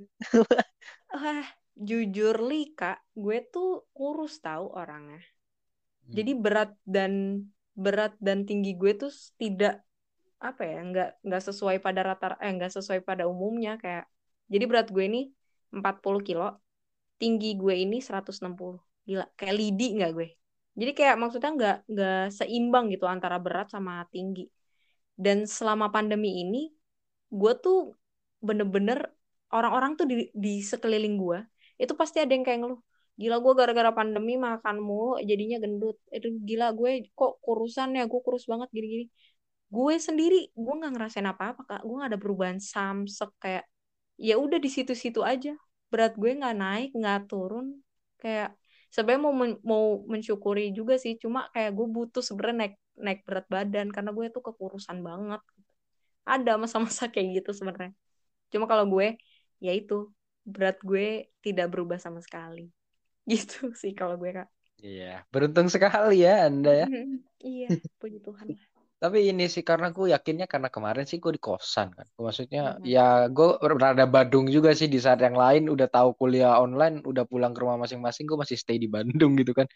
[1.11, 1.43] Wah,
[1.87, 5.19] jujur li kak, gue tuh kurus tahu orangnya.
[5.19, 6.13] Hmm.
[6.15, 7.43] Jadi berat dan
[7.75, 9.83] berat dan tinggi gue tuh tidak
[10.37, 14.05] apa ya nggak nggak sesuai pada rata eh nggak sesuai pada umumnya kayak
[14.45, 15.33] jadi berat gue ini
[15.73, 16.61] 40 kilo
[17.17, 20.27] tinggi gue ini 160 gila kayak lidi nggak gue
[20.77, 24.45] jadi kayak maksudnya nggak nggak seimbang gitu antara berat sama tinggi.
[25.17, 26.69] Dan selama pandemi ini,
[27.33, 27.97] gue tuh
[28.37, 29.09] bener-bener
[29.49, 31.39] orang-orang tuh di, di sekeliling gue
[31.81, 32.81] itu pasti ada yang kayak ngeluh.
[33.17, 35.97] Gila gue gara-gara pandemi makan mulu jadinya gendut.
[36.13, 39.05] Itu gila gue kok kurusan ya, gue kurus banget gini-gini.
[39.73, 41.81] Gue sendiri gue nggak ngerasain apa-apa kak.
[41.85, 43.63] Gue gak ada perubahan samsek kayak
[44.21, 45.53] ya udah di situ-situ aja.
[45.89, 47.81] Berat gue nggak naik, nggak turun.
[48.21, 48.53] Kayak
[48.93, 53.45] sebenarnya mau men mau mensyukuri juga sih cuma kayak gue butuh sebenarnya naik naik berat
[53.55, 55.41] badan karena gue tuh kekurusan banget
[56.27, 57.93] ada masa-masa kayak gitu sebenarnya
[58.53, 59.07] cuma kalau gue
[59.65, 59.95] ya itu
[60.47, 62.69] berat gue tidak berubah sama sekali
[63.31, 64.47] gitu sih kalau gue kak
[64.85, 66.85] Iya, beruntung sekali ya Anda ya.
[67.49, 68.49] iya, puji Tuhan.
[68.97, 72.07] Tapi ini sih karena gue yakinnya karena kemarin sih gue di kosan kan.
[72.17, 72.81] Maksudnya Mhm.
[72.81, 77.23] ya gue rada badung juga sih di saat yang lain udah tahu kuliah online, udah
[77.29, 79.67] pulang ke rumah masing-masing, gue masih stay di Bandung gitu kan.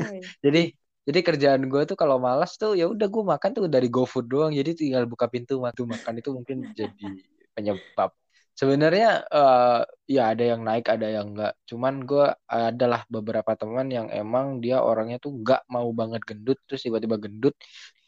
[0.00, 0.28] Oh, iya.
[0.44, 0.58] Jadi
[1.08, 4.52] jadi kerjaan gue tuh kalau malas tuh ya udah gue makan tuh dari GoFood doang.
[4.52, 7.08] Jadi tinggal buka pintu matu makan itu mungkin jadi
[7.56, 8.12] penyebab.
[8.52, 11.56] Sebenarnya eh, ya ada yang naik, ada yang enggak.
[11.64, 16.84] Cuman gue adalah beberapa teman yang emang dia orangnya tuh nggak mau banget gendut, terus
[16.84, 17.56] tiba-tiba gendut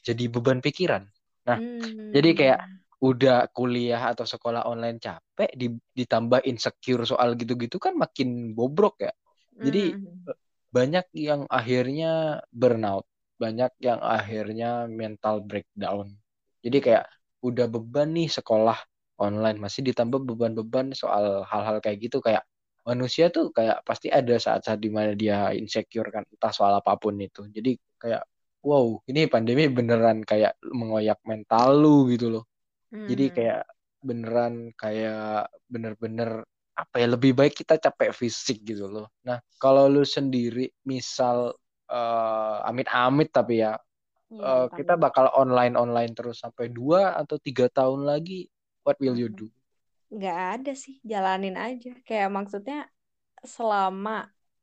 [0.04, 1.08] jadi beban pikiran.
[1.48, 2.12] Nah, Hmm.
[2.12, 2.60] jadi kayak
[3.00, 9.12] udah kuliah atau sekolah online capek, di- ditambah insecure soal gitu-gitu kan makin bobrok ya.
[9.56, 10.28] Jadi Mhm.
[10.76, 13.04] Banyak yang akhirnya burnout,
[13.42, 16.06] banyak yang akhirnya mental breakdown.
[16.64, 17.04] Jadi kayak
[17.48, 18.78] udah beban nih sekolah
[19.20, 22.44] online, masih ditambah beban-beban soal hal-hal kayak gitu kayak
[22.88, 27.14] manusia tuh kayak pasti ada saat-saat di mana dia insecure kan entah soal apa pun
[27.20, 27.46] itu.
[27.56, 28.22] Jadi kayak
[28.64, 32.44] wow, ini pandemi beneran kayak mengoyak mental lu gitu loh.
[33.10, 33.34] Jadi Mhm.
[33.36, 33.60] kayak
[34.08, 36.30] beneran kayak bener-bener
[36.74, 39.06] apa ya lebih baik kita capek fisik gitu loh.
[39.26, 41.52] Nah, kalau lu sendiri misal
[41.90, 43.76] eh, amit-amit tapi ya
[44.30, 44.70] Pak.
[44.78, 48.46] kita bakal online-online terus sampai dua atau tiga tahun lagi,
[48.86, 49.46] what will you do?
[50.14, 52.76] nggak ada sih jalanin aja kayak maksudnya
[53.54, 54.10] selama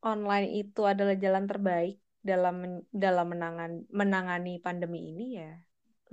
[0.07, 1.93] online itu adalah jalan terbaik
[2.29, 2.55] dalam
[3.03, 5.45] dalam menangan menangani pandemi ini ya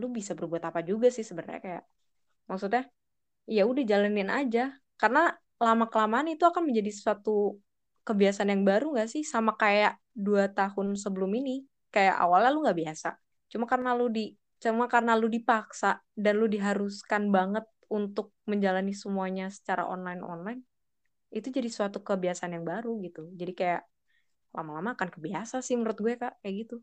[0.01, 1.85] lu bisa berbuat apa juga sih sebenarnya kayak
[2.51, 2.83] maksudnya
[3.57, 4.61] ya udah jalanin aja
[5.01, 5.21] karena
[5.65, 7.57] lama kelamaan itu akan menjadi suatu
[8.05, 9.23] kebiasaan yang baru nggak sih?
[9.25, 11.65] Sama kayak dua tahun sebelum ini.
[11.89, 13.09] Kayak awalnya lu nggak biasa.
[13.49, 19.53] Cuma karena lu di cuma karena lu dipaksa dan lu diharuskan banget untuk menjalani semuanya
[19.53, 20.61] secara online online
[21.35, 23.29] itu jadi suatu kebiasaan yang baru gitu.
[23.35, 23.83] Jadi kayak
[24.55, 26.39] lama-lama akan kebiasa sih menurut gue kak.
[26.41, 26.77] Kayak gitu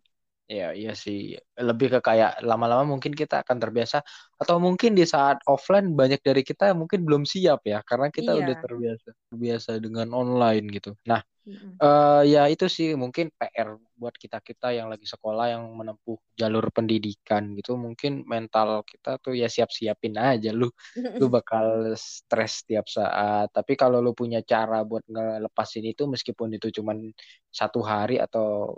[0.50, 1.40] Ya, iya sih.
[1.56, 4.04] Lebih ke kayak lama-lama mungkin kita akan terbiasa
[4.36, 8.56] atau mungkin di saat offline banyak dari kita mungkin belum siap ya karena kita udah
[8.56, 8.60] Iya.
[8.60, 10.92] terbiasa terbiasa dengan online gitu.
[11.08, 11.82] Nah, Mm-mm.
[11.84, 13.70] eh ya itu sih mungkin PR
[14.02, 17.72] buat kita-kita yang lagi sekolah yang menempuh jalur pendidikan gitu.
[17.80, 20.68] Mungkin mental kita tuh ya siap-siapin aja lu
[21.20, 23.48] lu bakal stres setiap saat.
[23.56, 26.98] Tapi kalau lu punya cara buat ngelepasin itu meskipun itu cuman
[27.52, 28.76] satu hari atau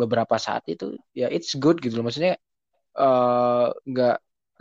[0.00, 0.84] beberapa saat itu
[1.20, 2.04] ya it's good gitu loh.
[2.08, 2.34] Maksudnya
[3.00, 4.14] eh nggak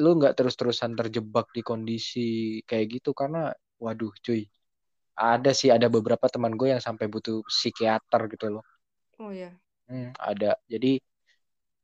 [0.04, 2.20] lu nggak terus-terusan terjebak di kondisi
[2.70, 3.40] kayak gitu karena
[3.84, 4.42] waduh cuy
[5.20, 8.64] ada sih ada beberapa teman gue yang sampai butuh psikiater gitu loh.
[9.20, 10.48] oh ya Hmm, ada.
[10.72, 10.88] Jadi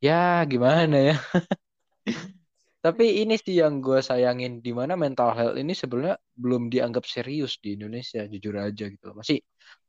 [0.05, 0.13] ya
[0.51, 1.13] gimana ya?
[2.83, 7.55] Tapi ini sih yang gue sayangin di mana mental health ini sebenarnya belum dianggap serius
[7.63, 9.15] di Indonesia jujur aja gitu loh.
[9.23, 9.39] Masih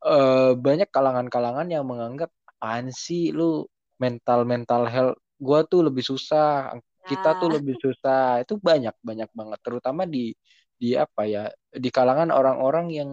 [0.07, 2.31] eh, banyak kalangan-kalangan yang menganggap
[2.65, 3.69] apaan sih lu
[4.01, 6.73] mental mental health gue tuh lebih susah,
[7.05, 7.61] kita tuh Nah.
[7.61, 8.41] lebih susah.
[8.41, 10.33] Itu banyak banyak banget terutama di
[10.81, 11.53] di apa ya?
[11.69, 13.11] Di kalangan orang-orang yang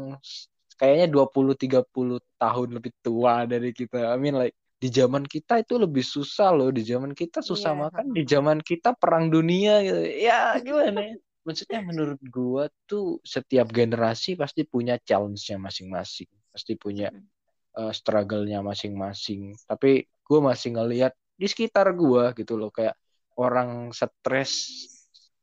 [0.80, 4.16] kayaknya 20 30 tahun lebih tua dari kita.
[4.16, 6.72] I mean like di zaman kita itu lebih susah loh.
[6.72, 7.82] Di zaman kita susah Iya.
[7.92, 10.00] makan, di zaman kita perang dunia gitu.
[10.08, 11.16] Ya gimana ya?
[11.44, 16.30] Maksudnya menurut gua tuh setiap generasi pasti punya challenge-nya masing-masing.
[16.54, 17.12] Pasti punya
[17.78, 19.56] uh, struggle-nya masing-masing.
[19.68, 22.96] Tapi gue masih ngelihat di sekitar gue gitu loh kayak
[23.40, 24.86] orang stres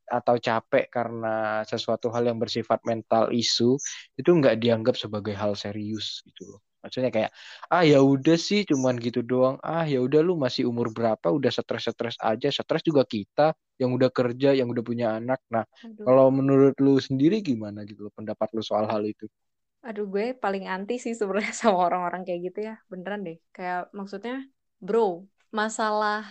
[0.09, 3.77] atau capek karena sesuatu hal yang bersifat mental isu
[4.17, 6.61] itu nggak dianggap sebagai hal serius gitu loh.
[6.79, 7.31] Maksudnya kayak
[7.69, 9.59] ah ya udah sih cuman gitu doang.
[9.61, 12.49] Ah ya udah lu masih umur berapa udah stres-stres aja.
[12.49, 15.43] Stres juga kita yang udah kerja, yang udah punya anak.
[15.51, 16.07] Nah, Aduh.
[16.07, 19.27] kalau menurut lu sendiri gimana gitu loh pendapat lu soal hal itu?
[19.87, 22.75] Aduh gue paling anti sih sebenarnya sama orang-orang kayak gitu ya.
[22.91, 23.37] Beneran deh.
[23.55, 24.35] Kayak maksudnya
[24.83, 26.27] bro masalah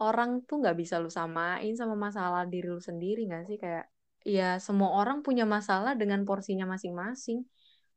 [0.00, 3.56] orang tuh nggak bisa lu samain sama masalah diri lu sendiri nggak sih?
[3.62, 3.84] Kayak
[4.24, 7.38] ya semua orang punya masalah dengan porsinya masing-masing.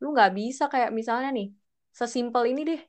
[0.01, 1.47] Lu nggak bisa kayak misalnya nih
[1.99, 2.81] sesimpel ini deh.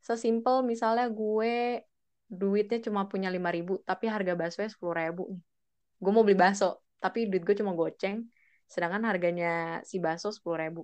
[0.00, 1.84] Sesimpel misalnya gue
[2.30, 5.40] duitnya cuma punya lima ribu tapi harga bakso sepuluh ribu nih.
[6.02, 8.28] Gue mau beli bakso tapi duit gue cuma goceng
[8.70, 10.80] sedangkan harganya si bakso sepuluh ribu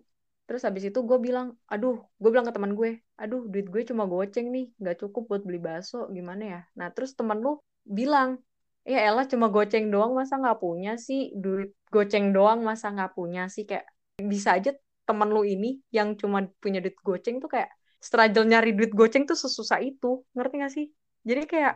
[0.46, 4.06] Terus habis itu gue bilang, aduh, gue bilang ke teman gue, aduh, duit gue cuma
[4.06, 6.60] goceng nih, nggak cukup buat beli bakso, gimana ya?
[6.78, 8.38] Nah, terus teman lu bilang,
[8.86, 11.34] ya elah cuma goceng doang, masa nggak punya sih?
[11.34, 13.66] Duit goceng doang, masa nggak punya sih?
[13.66, 13.90] Kayak
[14.22, 14.70] bisa aja
[15.06, 17.70] teman lu ini yang cuma punya duit goceng tuh kayak
[18.02, 20.86] struggle nyari duit goceng tuh sesusah itu, ngerti gak sih?
[21.26, 21.74] Jadi kayak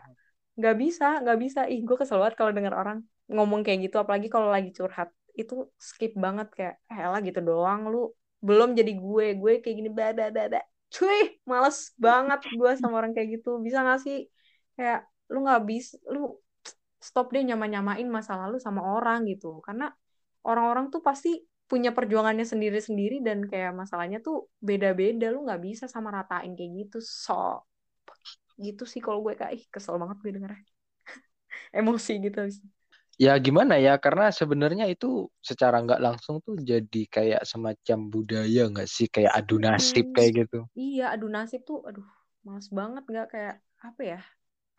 [0.58, 2.98] nggak bisa nggak bisa ih gue kesel banget kalau denger orang
[3.32, 5.08] ngomong kayak gitu apalagi kalau lagi curhat
[5.40, 9.90] itu skip banget kayak eh lah gitu doang lu belum jadi gue gue kayak gini
[9.92, 13.62] bada bada cuy males banget gue sama orang kayak gitu.
[13.62, 14.26] Bisa gak sih?
[14.74, 16.34] Kayak lu nggak bisa lu
[16.98, 19.62] stop deh nyama-nyamain masa lalu sama orang gitu.
[19.62, 19.86] Karena
[20.44, 21.30] orang-orang tuh pasti
[21.70, 25.30] punya perjuangannya sendiri-sendiri dan kayak masalahnya tuh beda-beda.
[25.30, 26.98] Lu nggak bisa sama ratain kayak gitu.
[27.00, 27.62] So
[28.60, 30.64] gitu sih kalau gue kayak ih kesel banget gue dengernya.
[31.78, 32.38] Emosi gitu
[33.20, 34.00] ya gimana ya?
[34.00, 39.12] Karena sebenarnya itu secara nggak langsung tuh jadi kayak semacam budaya nggak sih?
[39.12, 40.58] Kayak adu nasib hmm, kayak gitu.
[40.72, 42.08] iya adu nasib tuh aduh
[42.40, 43.28] males banget nggak?
[43.28, 43.54] Kayak
[43.84, 44.20] apa ya?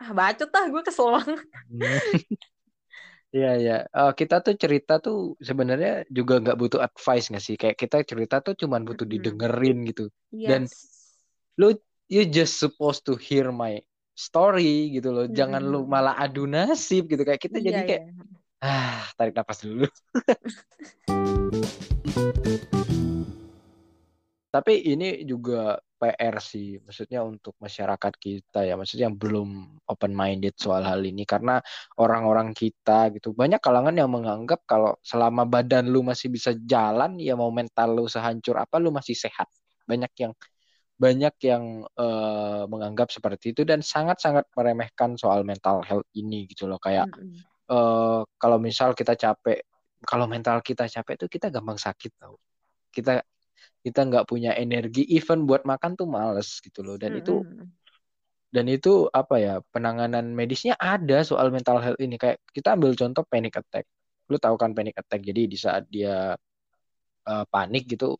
[0.01, 1.39] Ah bacot lah gue kesel banget.
[3.31, 7.55] Iya ya, uh, kita tuh cerita tuh sebenarnya juga nggak butuh advice nggak sih?
[7.55, 10.11] Kayak kita cerita tuh cuma butuh didengerin gitu.
[10.35, 10.51] Yes.
[10.51, 10.61] Dan
[11.55, 11.71] lu
[12.11, 13.79] you just supposed to hear my
[14.21, 15.25] story gitu loh.
[15.25, 18.13] Jangan lu malah adu nasib gitu kayak kita iya, jadi kayak iya.
[18.61, 19.89] ah tarik nafas dulu.
[24.51, 30.59] Tapi ini juga PR sih, maksudnya untuk masyarakat kita ya, maksudnya yang belum open minded
[30.59, 31.63] soal hal ini karena
[31.95, 37.39] orang-orang kita gitu banyak kalangan yang menganggap kalau selama badan lu masih bisa jalan ya
[37.39, 39.47] mau mental lu sehancur apa lu masih sehat.
[39.87, 40.35] Banyak yang
[41.01, 46.77] banyak yang uh, menganggap seperti itu dan sangat-sangat meremehkan soal mental health ini gitu loh.
[46.77, 47.41] Kayak mm -hmm.
[47.73, 49.65] uh, kalau misal kita capek
[50.05, 52.37] kalau mental kita capek itu kita gampang sakit tau.
[52.93, 53.21] Kita
[53.81, 56.97] kita nggak punya energi even buat makan tuh males gitu loh.
[56.97, 57.21] Dan hmm.
[57.21, 57.35] itu
[58.51, 62.17] dan itu apa ya penanganan medisnya ada soal mental health ini.
[62.17, 63.85] Kayak kita ambil contoh panic attack.
[64.29, 65.21] Lu tahu kan panic attack?
[65.21, 66.33] Jadi di saat dia
[67.25, 68.17] uh, panik gitu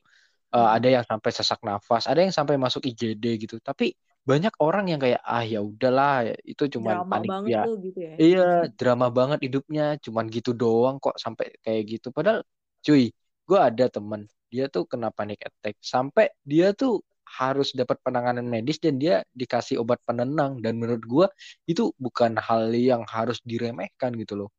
[0.56, 3.58] uh, ada yang sampai sesak nafas ada yang sampai masuk IGD gitu.
[3.60, 7.66] Tapi banyak orang yang kayak ah ya udahlah itu cuma panik ya.
[7.66, 8.14] gitu ya.
[8.22, 12.14] Iya drama banget hidupnya cuman gitu doang kok sampai kayak gitu.
[12.14, 12.46] Padahal
[12.86, 13.10] cuy
[13.50, 15.80] gue ada temen dia tuh kena panic attack.
[15.80, 17.02] Sampai dia tuh
[17.40, 20.60] harus dapat penanganan medis dan dia dikasih obat penenang.
[20.60, 21.28] Dan menurut gua
[21.64, 24.50] itu bukan hal yang harus diremehkan gitu loh.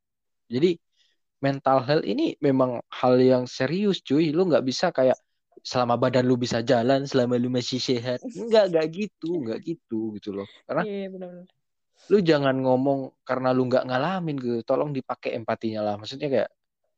[0.48, 0.80] Jadi
[1.44, 4.32] mental health ini memang hal yang serius cuy.
[4.32, 5.20] Lu nggak bisa kayak
[5.60, 8.24] selama badan lu bisa jalan selama lu masih sehat.
[8.24, 10.48] Nggak nggak gitu nggak gitu gitu loh.
[10.64, 11.46] Karena yeah, bener -bener.
[12.10, 14.58] lu jangan ngomong karena lu nggak ngalamin gitu.
[14.64, 15.94] Tolong dipakai empatinya lah.
[16.00, 16.50] Maksudnya kayak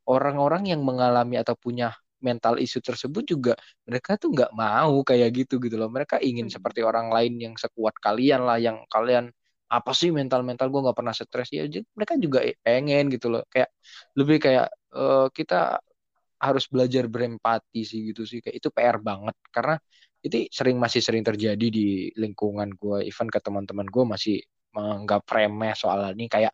[0.09, 1.93] orang-orang yang mengalami atau punya
[2.25, 3.53] mental isu tersebut juga
[3.85, 5.93] mereka tuh nggak mau kayak gitu gitu loh.
[5.93, 6.55] Mereka ingin hmm.
[6.57, 9.29] seperti orang lain yang sekuat kalian lah yang kalian
[9.69, 11.53] apa sih mental mental gue nggak pernah stres?
[11.53, 13.45] Ya mereka juga pengen gitu loh.
[13.53, 13.71] Kayak
[14.17, 15.85] lebih kayak uh, kita
[16.51, 19.37] harus belajar berempati sih gitu sih kayak itu PR banget.
[19.49, 19.77] Karena
[20.25, 24.37] itu sering masih sering terjadi di lingkungan gue even ke teman-teman gue masih
[24.77, 26.27] menganggap remeh soal ini.
[26.29, 26.53] Kayak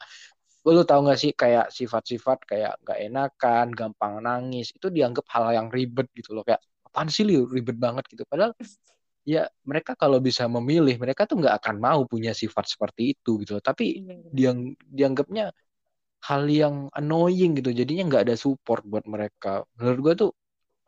[0.67, 4.71] lu tau gak sih kayak sifat-sifat kayak gak enakan, gampang nangis.
[4.77, 6.45] Itu dianggap hal yang ribet gitu loh.
[6.47, 7.49] Kayak apaan sih lu?
[7.49, 8.23] Ribet banget gitu.
[8.29, 8.53] Padahal
[9.25, 13.61] ya mereka kalau bisa memilih mereka tuh nggak akan mau punya sifat seperti itu gitu
[13.61, 13.65] loh.
[13.65, 14.51] Tapi iya, dia
[14.89, 15.53] dianggapnya
[16.29, 20.31] hal yang annoying gitu jadinya nggak ada support buat mereka menurut gua tuh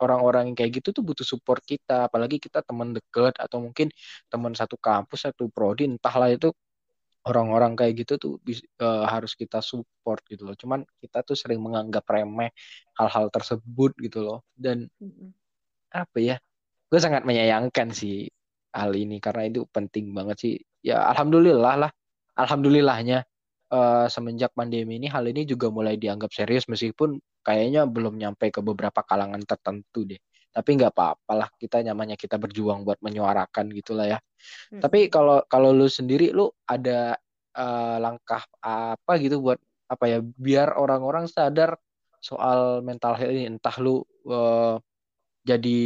[0.03, 3.87] orang-orang yang kayak gitu tuh butuh support kita apalagi kita teman deket atau mungkin
[4.27, 6.51] teman satu kampus satu prodi entahlah itu
[7.23, 8.33] orang-orang kayak gitu tuh
[8.83, 10.55] uh, harus kita support gitu loh.
[10.59, 12.51] Cuman kita tuh sering menganggap remeh
[12.99, 14.39] hal-hal tersebut gitu loh.
[14.51, 14.91] Dan
[15.91, 16.35] apa ya?
[16.91, 18.27] Gue sangat menyayangkan sih
[18.75, 20.55] hal ini karena itu penting banget sih.
[20.83, 21.91] Ya alhamdulillah lah.
[22.35, 23.23] Alhamdulillahnya
[23.73, 28.61] uh, semenjak pandemi ini hal ini juga mulai dianggap serius meskipun kayaknya belum nyampe ke
[28.61, 30.21] beberapa kalangan tertentu deh.
[30.53, 34.19] Tapi nggak apa-apa lah kita nyamannya kita berjuang buat menyuarakan gitulah ya.
[34.69, 34.83] Hmm.
[34.83, 37.15] tapi kalau kalau lu sendiri lu ada
[37.55, 39.55] uh, langkah apa gitu buat
[39.87, 41.79] apa ya biar orang-orang sadar
[42.21, 43.49] soal mental health ini?
[43.49, 44.77] Entah lu uh,
[45.43, 45.81] jadi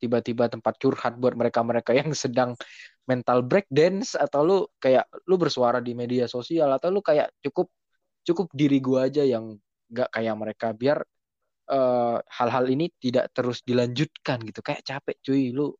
[0.00, 2.54] tiba-tiba tempat curhat buat mereka-mereka yang sedang
[3.06, 7.70] mental breakdance atau lu kayak lu bersuara di media sosial atau lu kayak cukup
[8.26, 9.54] cukup diri gua aja yang
[9.92, 10.98] nggak kayak mereka biar
[11.70, 14.60] eh, hal-hal ini tidak terus dilanjutkan gitu.
[14.62, 15.44] Kayak capek cuy.
[15.54, 15.70] Lu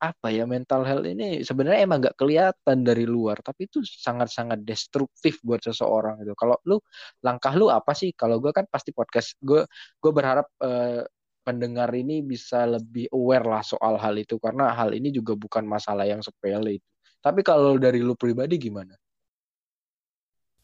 [0.00, 5.36] apa ya mental health ini sebenarnya emang gak kelihatan dari luar tapi itu sangat-sangat destruktif
[5.44, 6.32] buat seseorang gitu.
[6.40, 6.80] Kalau lu
[7.20, 8.16] langkah lu apa sih?
[8.16, 9.60] Kalau gue kan pasti podcast gue
[10.00, 11.04] gue berharap uh,
[11.40, 16.04] pendengar ini bisa lebih aware lah soal hal itu karena hal ini juga bukan masalah
[16.04, 16.88] yang sepele itu
[17.20, 18.94] tapi kalau dari lu pribadi gimana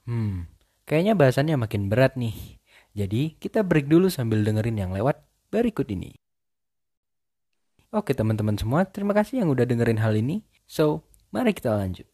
[0.07, 0.47] hmm
[0.87, 2.57] kayaknya bahasannya makin berat nih
[2.97, 5.20] jadi kita break dulu sambil dengerin yang lewat
[5.53, 6.16] berikut ini.
[7.93, 10.41] Oke teman-teman semua, terima kasih yang udah dengerin hal ini.
[10.64, 12.09] So, mari kita lanjut.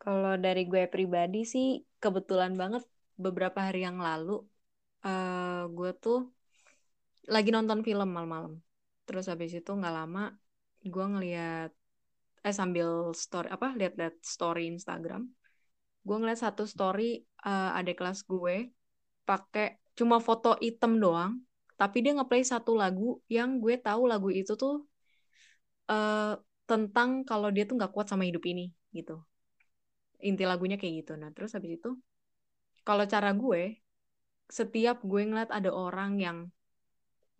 [0.00, 2.80] Kalau dari gue pribadi sih kebetulan banget
[3.20, 4.40] beberapa hari yang lalu
[5.04, 6.32] uh, gue tuh
[7.28, 8.58] lagi nonton film malam-malam.
[9.06, 10.32] Terus habis itu nggak lama
[10.82, 11.70] gue ngeliat
[12.42, 15.30] eh sambil story apa lihat-lihat story Instagram.
[16.02, 18.74] Gue ngeliat satu story uh, adik kelas gue
[19.22, 21.38] pakai cuma foto item doang,
[21.78, 24.82] tapi dia ngeplay satu lagu yang gue tahu lagu itu tuh
[25.90, 26.34] uh,
[26.66, 29.18] tentang kalau dia tuh nggak kuat sama hidup ini gitu
[30.22, 31.98] inti lagunya kayak gitu nah terus habis itu
[32.86, 33.82] kalau cara gue
[34.46, 36.38] setiap gue ngeliat ada orang yang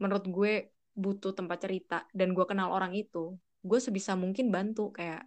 [0.02, 0.52] menurut gue
[0.92, 5.22] butuh tempat cerita dan gue kenal orang itu gue sebisa mungkin bantu kayak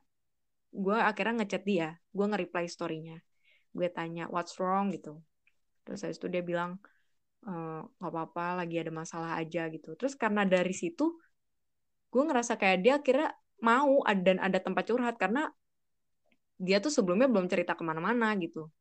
[0.75, 3.17] gue akhirnya ngechat dia gue nge-reply story-nya.
[3.71, 4.91] Gue tanya what's wrong?
[4.91, 5.19] gitu.
[5.87, 6.75] Terus habis itu dia bilang
[7.47, 7.53] e,
[7.99, 9.95] nggak apa-apa lagi ada masalah aja gitu.
[9.95, 11.15] Terus karena dari situ
[12.11, 13.29] gue ngerasa kayak dia akhirnya
[13.63, 15.47] mau dan ada tempat curhat karena
[16.55, 18.71] dia tuh sebelumnya belum cerita ke mana-mana gitu.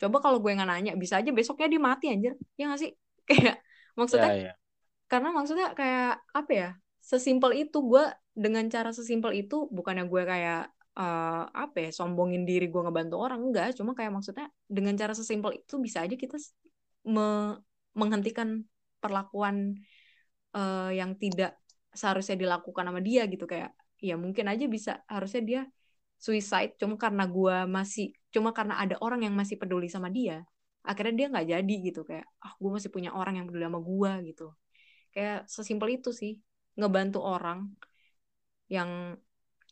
[0.00, 2.32] Coba kalau gue nggak nanya bisa aja besoknya dia mati anjir.
[2.56, 2.92] Ya gak sih?
[3.28, 3.60] Kayak
[3.96, 4.52] maksudnya ya, ya.
[5.12, 6.68] Karena maksudnya kayak apa ya
[7.04, 12.72] sesimpel itu gue dengan cara sesimpel itu bukannya gue kayak uh, apa ya sombongin diri
[12.72, 13.76] gue ngebantu orang enggak.
[13.76, 16.40] Cuma kayak maksudnya dengan cara sesimpel itu bisa aja kita
[17.04, 17.60] me
[17.92, 18.64] menghentikan
[19.04, 19.76] perlakuan
[20.56, 21.60] uh, yang tidak
[21.92, 23.44] seharusnya dilakukan sama dia gitu.
[23.44, 25.60] Kayak ya mungkin aja bisa harusnya dia
[26.16, 30.40] suicide cuma karena gue masih cuma karena ada orang yang masih peduli sama dia.
[30.88, 32.00] Akhirnya dia nggak jadi gitu.
[32.08, 34.48] Kayak ah oh, gue masih punya orang yang peduli sama gue gitu
[35.14, 36.32] kayak sesimpel itu sih
[36.78, 37.68] ngebantu orang
[38.72, 39.16] yang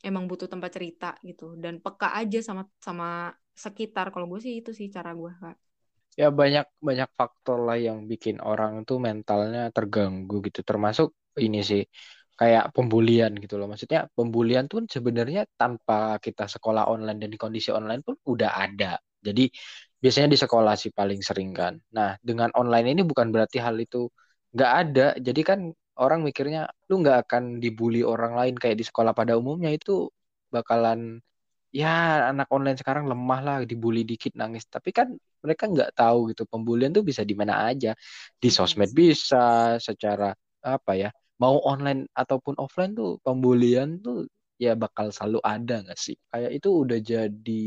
[0.05, 4.70] emang butuh tempat cerita gitu dan peka aja sama sama sekitar kalau gue sih itu
[4.72, 5.57] sih cara gue kak
[6.20, 11.82] ya banyak banyak faktor lah yang bikin orang tuh mentalnya terganggu gitu termasuk ini sih
[12.41, 13.68] kayak pembulian gitu loh.
[13.68, 18.97] Maksudnya pembulian tuh sebenarnya tanpa kita sekolah online dan di kondisi online pun udah ada.
[19.20, 19.53] Jadi
[20.01, 21.76] biasanya di sekolah sih paling sering kan.
[21.93, 24.09] Nah dengan online ini bukan berarti hal itu
[24.55, 25.07] nggak ada.
[25.18, 25.61] Jadi kan
[26.01, 30.09] orang mikirnya lu nggak akan dibully orang lain kayak di sekolah pada umumnya itu
[30.51, 31.20] bakalan
[31.70, 34.66] ya anak online sekarang lemah lah dibully dikit nangis.
[34.66, 37.94] Tapi kan mereka nggak tahu gitu pembulian tuh bisa di mana aja
[38.36, 41.09] di iya sosmed bisa secara apa ya
[41.40, 44.28] mau online ataupun offline tuh pembulian tuh
[44.61, 46.16] ya bakal selalu ada nggak sih?
[46.28, 47.64] Kayak itu udah jadi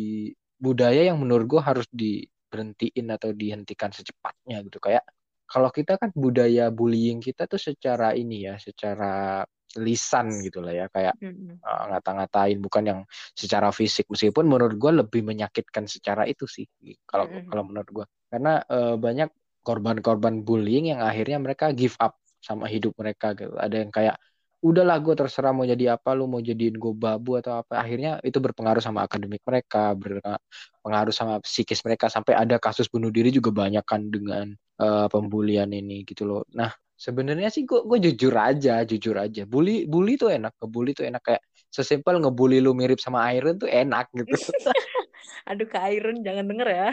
[0.62, 4.78] budaya yang menurut gue harus diberhentiin atau dihentikan secepatnya gitu.
[4.78, 5.04] Kayak
[5.48, 10.86] kalau kita kan budaya bullying kita tuh secara ini ya, secara lisan gitu lah ya
[10.86, 11.66] kayak mm-hmm.
[11.66, 13.00] uh, ngata-ngatain bukan yang
[13.34, 16.70] secara fisik meskipun menurut gue lebih menyakitkan secara itu sih
[17.10, 17.50] kalau mm-hmm.
[17.50, 19.34] kalau menurut gue karena uh, banyak
[19.66, 23.56] korban-korban bullying yang akhirnya mereka give up sama hidup mereka gitu.
[23.56, 24.20] Ada yang kayak
[24.64, 27.84] udahlah gue terserah mau jadi apa lu mau jadiin gue babu atau apa.
[27.84, 32.08] Akhirnya itu berpengaruh sama akademik mereka berpengaruh sama psikis mereka.
[32.08, 36.42] Sampai ada kasus bunuh diri juga banyak kan dengan uh, pembulian ini gitu loh.
[36.56, 39.44] Nah sebenarnya sih gue gue jujur aja jujur aja.
[39.44, 40.56] Bully bully tuh enak.
[40.64, 41.22] Ngebully tuh enak.
[41.28, 44.32] Kayak sesimpel ngebully lu mirip sama Iron tuh enak gitu.
[45.52, 46.90] Aduh ke Iron jangan denger ya.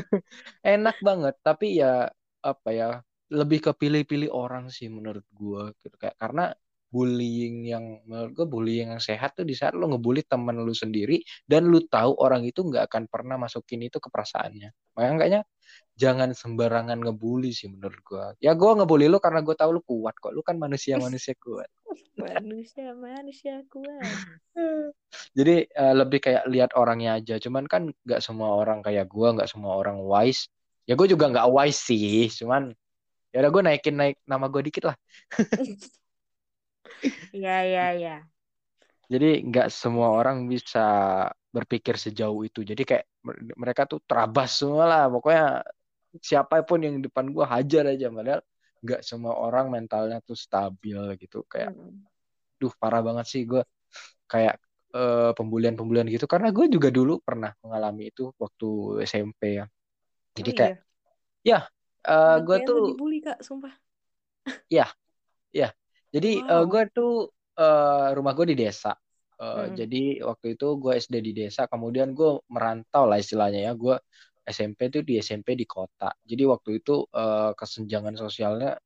[0.80, 1.36] Enak banget.
[1.44, 2.08] Tapi ya
[2.40, 2.88] apa ya
[3.28, 5.96] lebih ke pilih-pilih orang sih menurut gue gitu.
[6.00, 6.56] Kayak karena
[6.94, 11.18] bullying yang menurut gue bullying yang sehat tuh di saat lo ngebully temen lu sendiri
[11.42, 14.70] dan lu tahu orang itu nggak akan pernah masukin itu ke perasaannya.
[14.94, 15.42] Makanya
[15.98, 20.14] jangan sembarangan ngebully sih menurut gue ya gue ngebully lu karena gue tahu lu kuat
[20.22, 20.30] kok.
[20.30, 21.66] Lu kan manusia manusia kuat.
[22.14, 24.14] Manusia manusia kuat.
[25.36, 27.42] Jadi uh, lebih kayak lihat orangnya aja.
[27.42, 30.46] Cuman kan nggak semua orang kayak gue nggak semua orang wise.
[30.86, 32.70] Ya gue juga nggak wise sih cuman
[33.34, 34.96] ya udah gue naikin naik nama gue dikit lah
[37.34, 38.16] Iya iya iya.
[39.10, 40.80] Jadi nggak semua orang bisa
[41.52, 42.64] berpikir sejauh itu.
[42.64, 43.04] Jadi kayak
[43.56, 45.04] mereka tuh terabas semua lah.
[45.12, 45.60] Pokoknya
[46.18, 48.08] siapa pun yang depan gue hajar aja.
[48.08, 48.42] Padahal
[48.84, 51.44] nggak semua orang mentalnya tuh stabil gitu.
[51.46, 52.04] Kayak, hmm.
[52.56, 53.60] duh parah banget sih gue.
[54.24, 54.56] Kayak
[54.96, 56.24] uh, pembulian-pembulian gitu.
[56.24, 59.66] Karena gue juga dulu pernah mengalami itu waktu SMP ya.
[60.34, 60.72] Jadi oh, kayak,
[61.44, 61.60] iya?
[61.60, 61.60] ya
[62.08, 63.72] uh, eh, gue tuh dibully kak sumpah
[64.68, 64.86] ya
[65.50, 65.72] ya
[66.14, 66.62] jadi wow.
[66.62, 67.14] uh, gue tuh
[67.58, 68.94] uh, rumah gue di desa
[69.42, 69.74] uh, hmm.
[69.74, 73.98] jadi waktu itu gue SD di desa kemudian gue merantau lah istilahnya ya gue
[74.46, 78.78] SMP tuh di SMP di kota jadi waktu itu uh, kesenjangan sosialnya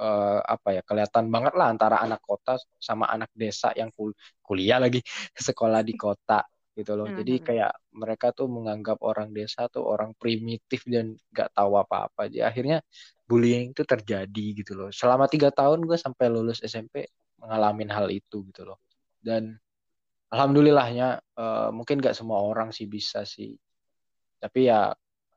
[0.00, 4.10] uh, apa ya kelihatan banget lah antara anak kota sama anak desa yang kul
[4.42, 4.98] kuliah lagi
[5.46, 6.42] sekolah di kota
[6.74, 7.06] gitu loh.
[7.08, 7.16] Hmm.
[7.22, 7.48] Jadi hmm, hmm.
[7.48, 12.28] kayak mereka tuh menganggap orang desa tuh orang primitif dan nggak tahu apa-apa.
[12.28, 12.78] Jadi akhirnya
[13.24, 14.90] bullying itu terjadi gitu loh.
[14.90, 17.08] Selama tiga tahun gue sampai lulus SMP
[17.38, 18.82] mengalami hal itu gitu loh.
[19.22, 19.54] Dan
[20.34, 23.54] alhamdulillahnya uh, mungkin nggak semua orang sih bisa sih
[24.44, 24.92] tapi ya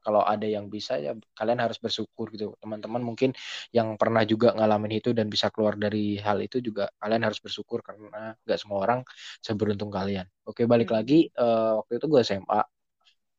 [0.07, 3.29] kalau ada yang bisa ya kalian harus bersyukur gitu teman-teman mungkin
[3.75, 7.79] yang pernah juga ngalamin itu dan bisa keluar dari hal itu juga kalian harus bersyukur
[7.87, 8.99] karena nggak semua orang
[9.45, 10.97] seberuntung kalian oke balik Hmm.
[10.97, 12.61] lagi eh, waktu itu gue SMA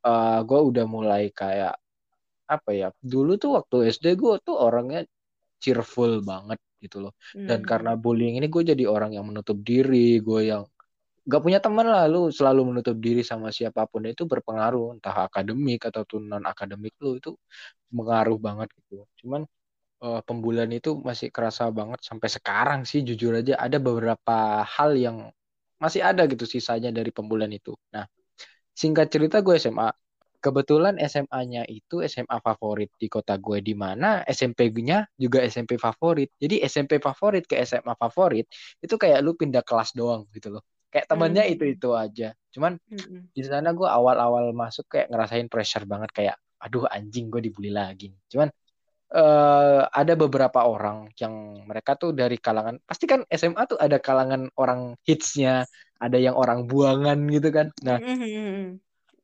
[0.09, 1.75] eh gue udah mulai kayak
[2.55, 5.01] apa ya dulu tuh waktu SD gue tuh orangnya
[5.63, 7.13] cheerful banget gitu loh
[7.49, 7.69] dan Hmm.
[7.71, 10.65] karena bullying ini gue jadi orang yang menutup diri gue yang
[11.31, 15.81] gak punya teman lah lu selalu menutup diri sama siapa pun itu berpengaruh entah akademik
[15.89, 17.31] atau non akademik lu itu
[17.97, 19.05] mengaruh banget gitu.
[19.25, 19.43] Cuman
[20.05, 25.17] eh, pembulian itu masih kerasa banget sampai sekarang sih jujur aja ada beberapa hal yang
[25.83, 27.73] masih ada gitu sisanya dari pembulian itu.
[27.95, 28.05] Nah
[28.77, 29.89] singkat cerita gue SMA
[30.45, 36.31] kebetulan SMA-nya itu SMA favorit di kota gue di mana SMP-nya juga SMP favorit.
[36.43, 38.47] Jadi SMP favorit ke SMA favorit
[38.85, 41.55] itu kayak lu pindah kelas doang gitu loh kayak temennya Hmm.
[41.55, 43.29] itu itu aja cuman Mm-mm.
[43.33, 48.11] di sana gue awal-awal masuk kayak ngerasain pressure banget kayak aduh anjing gue dibully lagi
[48.33, 48.49] cuman
[49.09, 54.53] eh ada beberapa orang yang mereka tuh dari kalangan pasti kan SMA tuh ada kalangan
[54.61, 55.65] orang hitsnya
[55.97, 58.77] ada yang orang buangan gitu kan nah Mm-mm.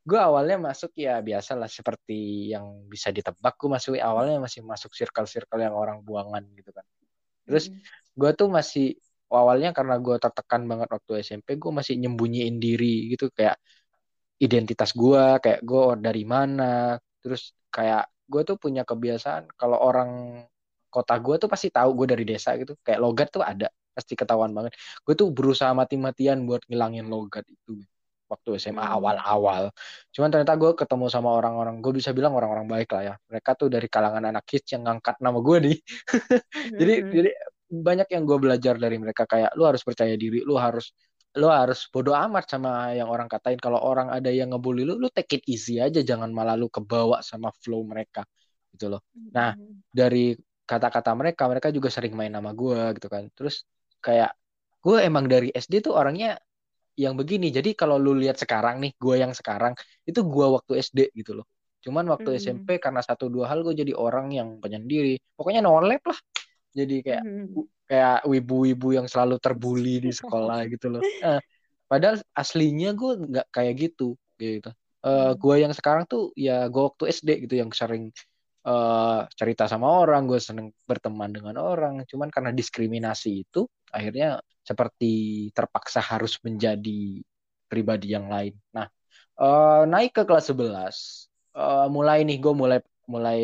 [0.05, 5.61] gue awalnya masuk ya biasalah seperti yang bisa ditebak gue masuk awalnya masih masuk circle-circle
[5.61, 6.85] yang orang buangan gitu kan
[7.45, 7.69] terus
[8.17, 8.97] gue tuh masih
[9.33, 13.57] awalnya karena gue tertekan banget waktu SMP gue masih nyembunyiin diri gitu kayak
[14.45, 16.65] identitas gue kayak gue dari mana.
[17.23, 17.43] Terus
[17.75, 18.03] kayak
[18.33, 20.11] gue tuh punya kebiasaan kalau orang
[20.95, 22.73] kota gue tuh pasti tahu gue dari desa gitu.
[22.87, 23.67] Kayak logat tuh ada
[23.97, 24.73] pasti ketahuan banget.
[25.07, 27.83] Gue tuh berusaha mati-matian buat ngilangin logat itu
[28.31, 28.97] waktu SMA Hmm.
[28.97, 29.71] awal-awal.
[30.15, 33.15] Cuman ternyata gue ketemu sama orang-orang gue bisa bilang orang-orang baik lah ya.
[33.31, 35.77] Mereka tuh dari kalangan anak hits yang ngangkat nama gue nih.
[36.81, 37.17] Jadi Mm-mm.
[37.17, 37.31] jadi
[37.83, 40.93] banyak yang gue belajar dari mereka kayak lu harus percaya diri lu harus
[41.35, 43.59] lu harus bodo amat sama yang orang katain.
[43.59, 47.19] Kalau orang ada yang ngebully lu lu take it easy aja jangan malah lu kebawa
[47.27, 48.23] sama flow mereka
[48.71, 49.03] gitu loh.
[49.35, 49.83] Nah Mm-mm.
[49.91, 53.27] dari kata-kata mereka mereka juga sering main nama gue gitu kan.
[53.35, 53.67] Terus
[53.99, 54.31] kayak
[54.85, 56.39] gue emang dari SD tuh orangnya
[56.95, 57.51] yang begini.
[57.51, 59.75] Jadi kalau lu lihat sekarang nih gue yang sekarang
[60.07, 61.47] itu gue waktu SD gitu loh.
[61.85, 62.39] Cuman waktu Mm.
[62.41, 65.19] SMP karena satu dua hal gue jadi orang yang penyendiri.
[65.35, 66.19] Pokoknya nolep lah
[66.79, 67.69] jadi kayak Mm-mm.
[67.89, 71.05] kayak wibu-wibu yang selalu terbully di sekolah gitu loh.
[71.25, 71.41] Eh,
[71.91, 74.05] padahal aslinya gue nggak kayak gitu
[74.41, 74.69] gitu.
[75.07, 75.39] Eh Hmm.
[75.43, 78.05] gue yang sekarang tuh ya gue waktu SD gitu yang sering
[78.69, 81.93] eh cerita sama orang, gue seneng berteman dengan orang.
[82.11, 83.59] Cuman karena diskriminasi itu
[83.97, 85.07] akhirnya seperti
[85.57, 87.21] terpaksa harus menjadi
[87.71, 88.55] pribadi yang lain.
[88.77, 88.87] Nah,
[89.41, 90.97] eh naik ke kelas 11
[91.57, 92.79] eh mulai nih gue mulai
[93.15, 93.39] mulai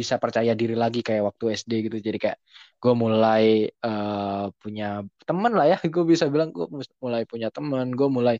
[0.00, 1.96] bisa percaya diri lagi kayak waktu SD gitu.
[2.00, 2.38] Jadi kayak
[2.80, 5.78] gue mulai eh, punya teman lah ya.
[5.94, 6.66] Gue bisa bilang gue
[7.04, 8.36] mulai punya teman gue mulai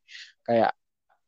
[0.48, 0.72] kayak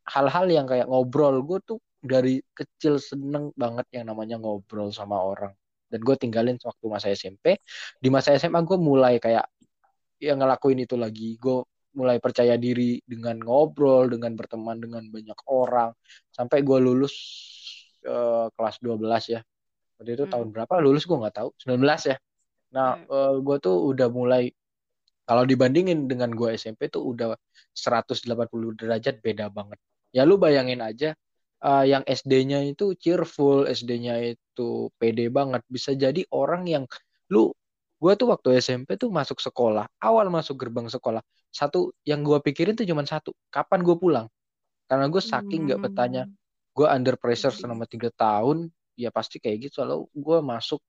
[0.09, 1.45] hal-hal yang kayak ngobrol.
[1.45, 5.53] Gue tuh dari kecil seneng banget yang namanya ngobrol sama orang.
[5.93, 7.61] Dan gue tinggalin waktu masa SMP
[8.01, 9.45] di masa SMA gue mulai kayak
[10.25, 11.37] yang ngelakuin itu lagi.
[11.37, 15.93] Gue mulai percaya diri dengan ngobrol dengan berteman dengan banyak orang.
[16.33, 17.13] Sampai gue lulus
[18.09, 19.41] eh, kelas 12 ya.
[20.01, 20.33] Waktu itu Hmm.
[20.33, 20.75] tahun berapa?
[20.81, 21.53] Lulus gue nggak tahu.
[21.61, 22.17] 19 ya
[22.73, 23.41] Nah, Hmm.
[23.45, 24.53] gue tuh udah mulai
[25.29, 27.37] kalau dibandingin dengan gue SMP tuh udah
[27.77, 29.79] 180 derajat beda banget.
[30.13, 31.15] Ya lu bayangin aja
[31.63, 35.63] eh, yang SD-nya itu cheerful, SD-nya itu pede banget.
[35.71, 36.85] Bisa jadi orang yang
[37.31, 37.55] lu
[38.03, 41.23] gue tuh waktu SMP tuh masuk sekolah, awal masuk gerbang sekolah,
[41.55, 44.27] satu yang gue pikirin tuh cuma satu, kapan gue pulang?
[44.91, 46.35] Karena gue saking nggak Hmm.
[46.73, 50.81] gue under pressure selama tiga tahun ya pasti kayak gitu lalu gue masuk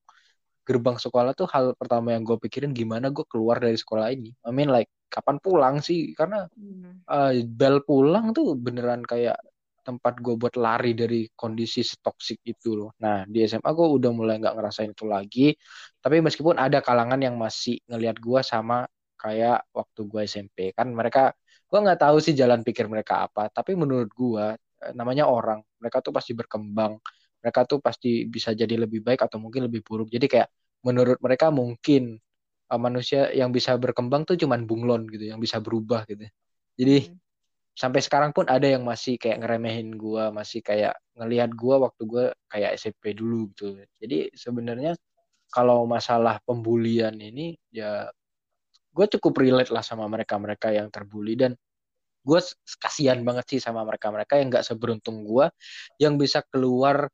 [0.66, 4.30] gerbang sekolah tuh hal pertama yang gue pikirin gimana gue keluar dari sekolah ini.
[4.48, 6.12] I mean like kapan pulang sih?
[6.18, 7.04] Karena Hmm.
[7.06, 9.36] eh, bel pulang tuh beneran kayak
[9.84, 12.90] tempat gue buat lari dari kondisi toksik itu loh.
[13.04, 15.52] Nah di SMA gue udah mulai nggak ngerasain itu lagi.
[16.00, 18.88] Tapi meskipun ada kalangan yang masih ngelihat gue sama
[19.20, 21.32] kayak waktu gue SMP kan mereka
[21.68, 23.52] gue nggak tahu sih jalan pikir mereka apa.
[23.52, 26.96] Tapi menurut gue eh, namanya orang mereka tuh pasti berkembang
[27.44, 30.08] mereka tuh pasti bisa jadi lebih baik atau mungkin lebih buruk.
[30.08, 30.48] Jadi kayak
[30.86, 32.16] menurut mereka mungkin
[32.72, 36.24] eh, manusia yang bisa berkembang tuh cuman bunglon gitu yang bisa berubah gitu.
[36.80, 37.18] Jadi Hmm.
[37.74, 42.24] sampai sekarang pun ada yang masih kayak ngeremehin gua masih kayak ngelihat gua waktu gua
[42.52, 43.76] kayak SMP dulu gitu.
[44.02, 44.96] Jadi sebenarnya
[45.54, 48.10] kalau masalah pembulian ini ya
[48.94, 51.34] gue cukup relate lah sama mereka-mereka yang terbully.
[51.34, 51.52] Dan
[52.24, 52.40] gue
[52.80, 55.46] kasihan banget sih sama mereka-mereka yang nggak seberuntung gue
[56.00, 57.10] yang bisa keluar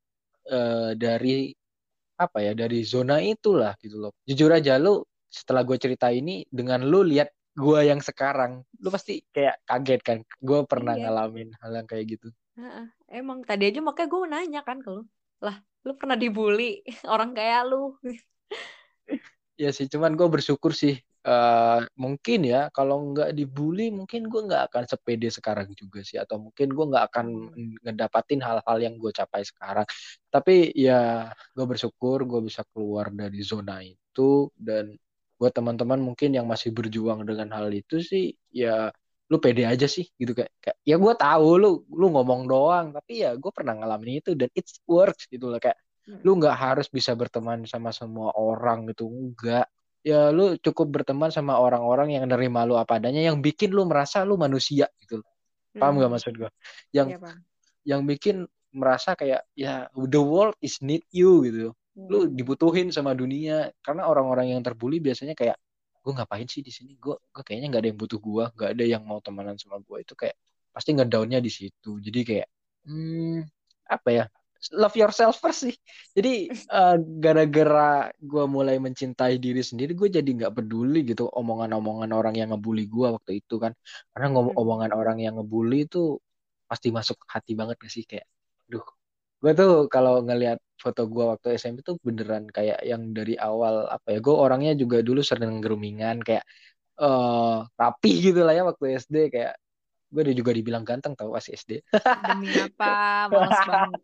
[0.51, 1.55] eh, dari
[2.21, 6.85] apa ya dari zona itulah gitu loh jujur aja lu setelah gue cerita ini dengan
[6.85, 11.09] lu lihat gue yang sekarang lu pasti kayak kaget kan gue pernah Iya.
[11.09, 12.29] ngalamin hal yang kayak gitu
[12.61, 12.87] Heeh.
[13.09, 15.03] Emang tadi aja makanya gue nanya kan ke lu.
[15.41, 17.97] Lah, lu pernah dibully orang kayak lu.
[19.57, 21.01] Ya sih, cuman gue bersyukur sih.
[21.21, 26.17] Eh mungkin ya, kalau nggak dibully, mungkin gue nggak akan sepede sekarang juga sih.
[26.17, 27.27] Atau mungkin gue nggak akan
[27.85, 29.87] ngedapatin hal-hal yang gue capai sekarang.
[30.33, 34.49] Tapi ya, gue bersyukur gue bisa keluar dari zona itu.
[34.57, 34.97] Dan
[35.41, 38.93] buat teman-teman mungkin yang masih berjuang dengan hal itu sih, ya
[39.31, 43.23] lu pede aja sih gitu kayak, kayak ya gue tahu lu lu ngomong doang tapi
[43.23, 45.79] ya gue pernah ngalamin itu dan it works gitu loh kayak
[46.27, 49.71] lu nggak harus bisa berteman sama semua orang gitu enggak
[50.01, 54.25] ya lu cukup berteman sama orang-orang yang nerima lu apa adanya yang bikin lu merasa
[54.25, 55.21] lu manusia gitu
[55.77, 56.15] paham gak Hmm.
[56.17, 56.51] maksud gue
[56.97, 57.39] yang Bang.
[57.85, 61.75] yang bikin merasa kayak ya the world is need you gitu
[62.09, 62.33] lu Hmm.
[62.33, 63.69] dibutuhin sama dunia.
[63.83, 65.59] Karena orang-orang yang terbully biasanya kayak
[66.01, 66.97] gue ngapain sih di sini?
[66.97, 69.99] Gue gue kayaknya nggak ada yang butuh gue nggak ada yang mau temenan sama gue
[70.01, 70.39] itu kayak
[70.73, 71.99] pasti ngedownnya di situ.
[72.01, 72.49] Jadi kayak
[72.89, 73.43] hmm,
[73.91, 74.25] apa ya
[74.77, 75.75] love yourself first sih
[76.17, 82.35] jadi eh, gara-gara gue mulai mencintai diri sendiri gue jadi nggak peduli gitu omongan-omongan orang
[82.41, 83.73] yang ngebully gue waktu itu kan
[84.13, 84.61] karena ngomong Hmm.
[84.63, 85.99] omongan orang yang ngebully itu
[86.71, 88.27] pasti masuk hati banget gak sih kayak
[88.71, 88.85] duh
[89.43, 94.07] gue tuh kalau ngelihat foto gue waktu SMP tuh beneran kayak yang dari awal apa
[94.15, 96.45] ya gue orangnya juga dulu sering gerumingan kayak
[97.03, 99.53] eh rapi gitu lah ya waktu SD kayak
[100.13, 101.81] gue udah juga dibilang ganteng tau pas SD
[102.27, 103.29] Demi apa?
[103.33, 104.01] Males banget.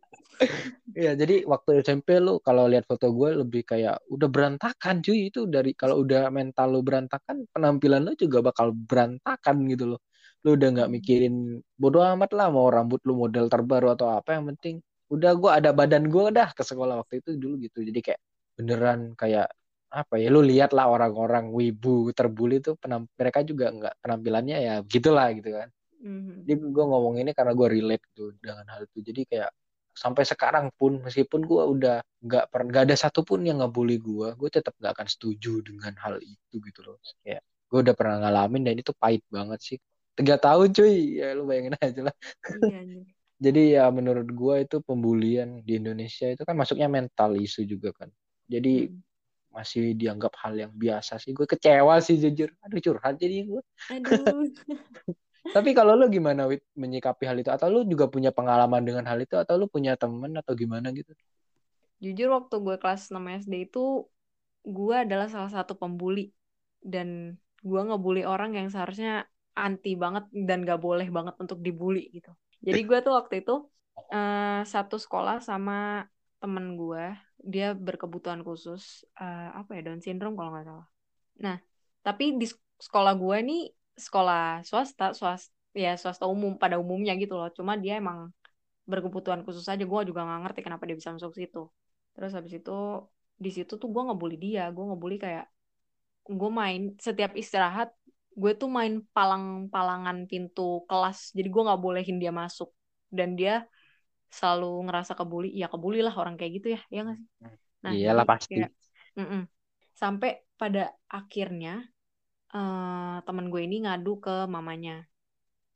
[0.96, 5.28] Ya jadi waktu SMP lu kalau lihat foto gue lebih kayak udah berantakan cuy.
[5.30, 10.00] Itu dari kalau udah mental lu berantakan penampilan lu juga bakal berantakan gitu loh.
[10.44, 10.96] Lu udah nggak Hmm.
[10.96, 11.34] mikirin
[11.76, 14.80] bodo amat lah mau rambut lu model terbaru atau apa yang penting
[15.12, 17.82] udah gue ada badan gue dah ke sekolah waktu itu dulu gitu.
[17.84, 18.20] Jadi kayak
[18.56, 19.48] beneran kayak
[19.92, 24.74] apa ya lu lihat lah orang-orang wibu terbuli tuh penam mereka juga nggak penampilannya ya
[24.84, 25.68] gitulah gitu kan.
[25.96, 26.44] Mhm.
[26.44, 28.98] jadi gue ngomong ini karena gue relate tuh dengan hal itu.
[29.00, 29.50] Jadi kayak
[29.96, 34.48] sampai sekarang pun meskipun gue udah nggak pernah nggak ada satupun yang ngebully gue gue
[34.52, 37.00] tetap nggak akan setuju dengan hal itu gitu loh.
[37.24, 37.42] Kayak
[37.72, 39.78] gue udah pernah ngalamin dan itu pahit banget sih.
[40.16, 40.96] Tiga tahun cuy.
[41.20, 42.14] Ya lu bayangin aja lah.
[42.46, 42.80] Iya,
[43.36, 48.08] jadi ya menurut gue itu pembulian di Indonesia itu kan masuknya mental isu juga kan.
[48.48, 49.00] Jadi Hmm.
[49.56, 51.32] masih dianggap hal yang biasa sih.
[51.32, 52.52] Gue kecewa sih jujur.
[52.64, 54.52] Aduh curhat jadi gue Aduh.
[55.52, 57.50] Tapi kalau lu gimana Wit menyikapi hal itu?
[57.52, 59.36] Atau lu juga punya pengalaman dengan hal itu?
[59.38, 61.12] Atau lu punya temen atau gimana gitu?
[62.02, 64.04] Jujur waktu gue kelas 6 SD itu
[64.66, 66.34] gue adalah salah satu pembuli
[66.82, 69.26] dan gue ngebully orang yang seharusnya
[69.56, 72.30] anti banget dan gak boleh banget untuk dibully gitu.
[72.60, 73.64] Jadi gue tuh waktu itu
[74.12, 76.04] eh, satu sekolah sama
[76.36, 80.86] temen gue, dia berkebutuhan khusus eh, apa ya Down syndrome kalau nggak salah.
[81.40, 81.56] Nah,
[82.04, 83.62] tapi di sekolah gue nih
[83.96, 87.48] sekolah swasta, swasta ya swasta umum pada umumnya gitu loh.
[87.52, 88.32] Cuma dia emang
[88.88, 89.84] berkebutuhan khusus aja.
[89.84, 91.68] Gue juga nggak ngerti kenapa dia bisa masuk situ.
[92.16, 92.76] Terus habis itu
[93.36, 94.72] di situ tuh gue ngebully dia.
[94.72, 95.46] Gue ngebully kayak
[96.26, 97.92] gue main setiap istirahat
[98.36, 101.32] gue tuh main palang-palangan pintu kelas.
[101.36, 102.72] Jadi gue nggak bolehin dia masuk.
[103.08, 103.64] Dan dia
[104.28, 105.52] selalu ngerasa kebuli.
[105.56, 106.80] Ya kebuli lah orang kayak gitu ya.
[106.92, 107.28] Iya nggak sih?
[107.84, 108.56] Nah, Iyalah pasti.
[108.58, 108.72] kayak,
[109.14, 109.42] mm-mm.
[109.94, 111.86] sampai pada akhirnya
[112.56, 115.04] eh temen gue ini ngadu ke mamanya.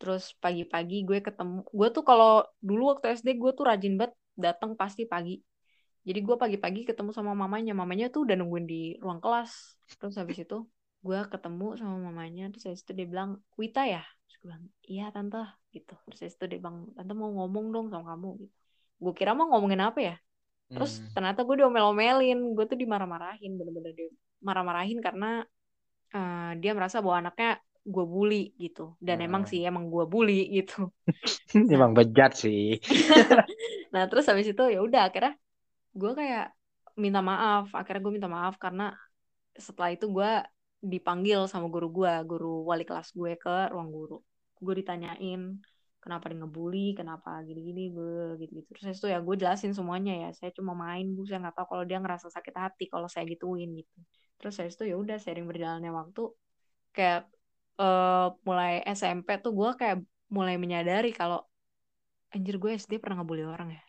[0.01, 2.31] Terus pagi-pagi gue ketemu, gue tuh kalau
[2.69, 4.15] dulu waktu SD gue tuh rajin banget
[4.45, 5.37] datang pasti pagi.
[6.09, 9.53] Jadi gue pagi-pagi ketemu sama mamanya, mamanya tuh udah nungguin di ruang kelas.
[10.01, 10.57] Terus habis itu
[11.05, 14.01] gue ketemu sama mamanya, terus habis itu dia bilang, Wita ya?
[14.25, 15.41] Terus gue bilang, iya tante,
[15.77, 15.93] gitu.
[16.09, 18.57] Terus habis itu dia bilang, tante mau ngomong dong sama kamu, gitu.
[19.05, 20.17] Gue kira mau ngomongin apa ya?
[20.73, 21.13] Terus Hmm.
[21.13, 24.09] ternyata gue diomel-omelin, gue tuh dimarah-marahin, bener-bener dia
[24.41, 25.45] marah-marahin karena
[26.17, 27.49] eh, dia merasa bahwa anaknya
[27.95, 28.83] gue bully gitu.
[29.07, 29.51] Dan emang Hmm.
[29.51, 30.75] sih emang gue bully gitu.
[31.75, 32.79] Emang bejat sih.
[33.95, 35.33] Nah terus habis itu ya udah akhirnya
[36.01, 36.47] gue kayak
[37.05, 37.65] minta maaf.
[37.79, 38.85] Akhirnya gue minta maaf karena
[39.67, 40.31] setelah itu gue
[40.93, 44.17] dipanggil sama guru gue, guru wali kelas gue ke ruang guru.
[44.65, 45.41] Gue ditanyain
[46.05, 48.69] kenapa dia ngebully, kenapa gini-gini, gue gitu-gitu.
[48.77, 50.29] Terus itu ya gue jelasin semuanya ya.
[50.39, 53.71] Saya cuma main bu, saya nggak tahu kalau dia ngerasa sakit hati kalau saya gituin
[53.81, 53.97] gitu.
[54.41, 56.23] Terus habis itu ya udah sering berjalannya waktu
[56.97, 57.21] kayak
[57.81, 59.97] eh, mulai SMP tuh gue kayak
[60.37, 61.39] mulai menyadari kalau
[62.35, 63.83] anjir gue SD pernah ngebully orang ya.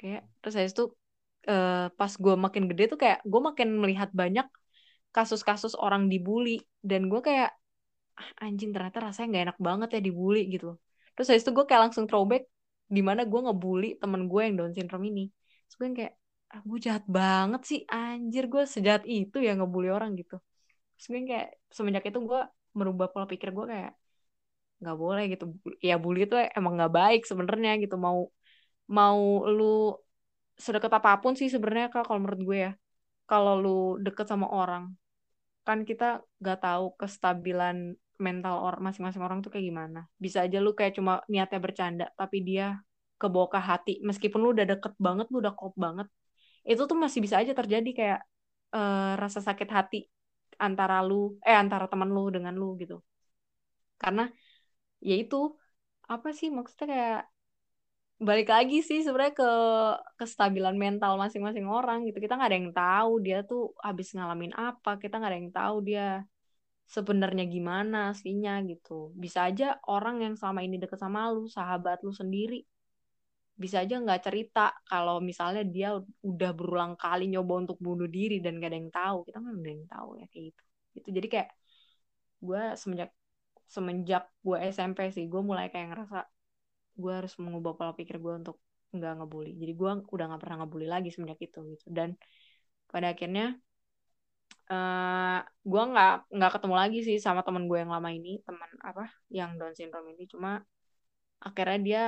[0.00, 0.84] Kayak terus habis itu
[1.50, 4.46] eh, pas gue makin gede tuh kayak gue makin melihat banyak
[5.14, 7.50] kasus-kasus orang dibully dan gue kayak
[8.20, 10.76] ah, anjing ternyata rasanya nggak enak banget ya dibully gitu.
[11.14, 12.42] Terus habis itu gue kayak langsung throwback
[12.90, 15.24] di mana gue ngebully temen gue yang Down syndrome ini.
[15.66, 16.14] Terus gue kayak
[16.54, 18.42] ah, gue jahat banget sih anjir.
[18.52, 20.34] Gue sejahat itu ya ngebully orang gitu.
[20.94, 22.40] Terus gue kayak semenjak itu gue
[22.78, 23.92] merubah pola pikir gue kayak
[24.80, 25.44] nggak boleh gitu.
[25.88, 27.94] Ya bully itu emang nggak baik sebenarnya gitu.
[28.06, 28.18] Mau
[28.96, 29.18] mau
[29.56, 29.64] lu
[30.64, 32.72] sedekat apa pun sih sebenarnya kak kalau menurut gue ya.
[33.30, 33.70] Kalau lu
[34.04, 34.84] deket sama orang
[35.66, 39.98] kan kita nggak tahu kestabilan mental orang masing-masing orang tuh kayak gimana.
[40.24, 42.78] Bisa aja lu kayak cuma niatnya bercanda tapi dia
[43.20, 43.92] kebawa ke hati.
[44.04, 46.06] Meskipun lu udah deket banget lu udah klop banget
[46.70, 48.20] itu tuh masih bisa aja terjadi kayak
[48.76, 49.98] uh, rasa sakit hati
[50.66, 51.14] antara lu
[51.48, 52.94] eh antara teman lu dengan lu gitu.
[54.02, 54.22] Karena
[55.08, 55.36] ya itu
[56.14, 57.20] apa sih maksudnya kayak
[58.28, 59.50] balik lagi sih sebenarnya ke
[60.20, 62.18] kestabilan mental masing-masing orang gitu.
[62.24, 65.76] Kita nggak ada yang tahu dia tuh habis ngalamin apa kita nggak ada yang tahu
[65.88, 66.06] dia
[66.94, 69.12] sebenarnya gimana aslinya gitu.
[69.22, 72.64] Bisa aja orang yang selama ini deket sama lu sahabat lu sendiri
[73.54, 75.88] bisa aja nggak cerita kalau misalnya dia
[76.30, 79.18] udah berulang kali nyoba untuk bunuh diri dan gak ada yang tahu.
[79.26, 80.62] Kita nggak ada yang tahu ya kayak gitu.
[80.98, 81.48] Itu jadi kayak
[82.44, 83.10] gue semenjak
[83.64, 86.18] semenjak gue SMP sih gue mulai kayak ngerasa
[86.94, 88.56] gue harus mengubah pola pikir gue untuk
[88.94, 89.52] nggak ngebully.
[89.58, 91.86] Jadi gue udah nggak pernah ngebully lagi semenjak itu gitu.
[91.90, 92.14] Dan
[92.90, 93.58] pada akhirnya
[94.70, 98.70] uh, eh, gue nggak nggak ketemu lagi sih sama teman gue yang lama ini teman
[98.82, 100.24] apa yang Down syndrome ini.
[100.30, 100.62] Cuma
[101.42, 102.02] akhirnya dia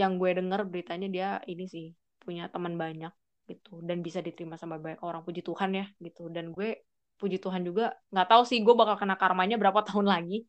[0.00, 1.86] yang gue denger beritanya dia ini sih
[2.22, 3.12] punya teman banyak
[3.46, 5.22] gitu dan bisa diterima sama banyak orang.
[5.26, 6.28] Puji Tuhan ya gitu.
[6.34, 6.68] Dan gue
[7.16, 10.44] puji Tuhan juga nggak tahu sih gue bakal kena karmanya berapa tahun lagi.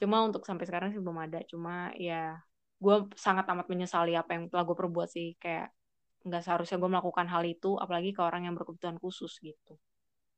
[0.00, 1.38] Cuma untuk sampai sekarang sih belum ada.
[1.50, 2.38] Cuma ya
[2.78, 5.34] gue sangat amat menyesali apa yang telah gue perbuat sih.
[5.42, 5.74] Kayak
[6.26, 9.74] nggak seharusnya gue melakukan hal itu apalagi ke orang yang berkebutuhan khusus gitu.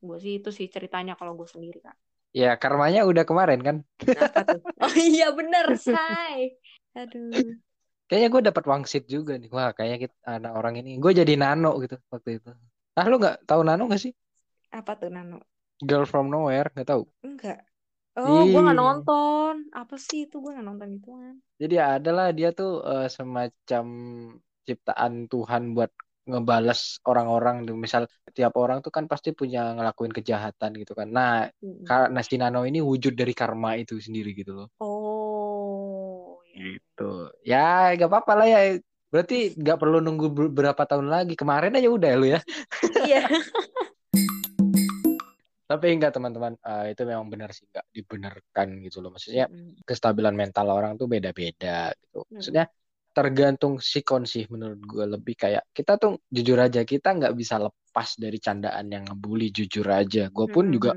[0.01, 1.97] Gue sih itu sih ceritanya kalau gue sendiri kak.
[2.31, 3.77] Ya karmanya udah kemarin kan?
[4.81, 6.57] Oh iya bener say
[6.97, 7.61] aduh
[8.11, 11.79] kayaknya gue dapat wangsit juga nih wah kayaknya kita anak orang ini gue jadi nano
[11.79, 12.51] gitu waktu itu
[12.99, 14.11] ah lu nggak tahu nano gak sih
[14.75, 15.39] apa tuh nano
[15.79, 17.63] girl from nowhere nggak tahu enggak
[18.19, 19.71] Oh, gue gak nonton.
[19.71, 20.43] Apa sih itu?
[20.43, 21.35] Gue gak nonton itu kan.
[21.63, 23.87] Jadi adalah dia tuh uh, semacam
[24.67, 25.95] ciptaan Tuhan buat
[26.27, 27.65] ngebales orang-orang.
[27.79, 31.07] Misal tiap orang tuh kan pasti punya ngelakuin kejahatan gitu kan.
[31.07, 31.87] Nah, hmm.
[31.87, 34.69] karena si Nano ini wujud dari karma itu sendiri gitu loh.
[34.83, 35.10] Oh.
[36.55, 37.11] Gitu.
[37.47, 38.61] Ya, gak apa-apa lah ya.
[39.11, 41.35] Berarti gak perlu nunggu berapa tahun lagi.
[41.35, 42.41] Kemarin aja udah lu ya.
[43.07, 43.27] Iya.
[45.71, 49.15] Tapi enggak teman-teman, uh, itu memang benar sih enggak dibenarkan gitu loh.
[49.15, 49.87] Maksudnya mm.
[49.87, 52.27] kestabilan mental orang tuh beda-beda gitu.
[52.27, 52.67] Maksudnya
[53.15, 58.15] tergantung sikon sih menurut gue lebih kayak kita tuh jujur aja kita nggak bisa lepas
[58.19, 60.27] dari candaan yang ngebully jujur aja.
[60.35, 60.73] Gue pun mm.
[60.75, 60.91] juga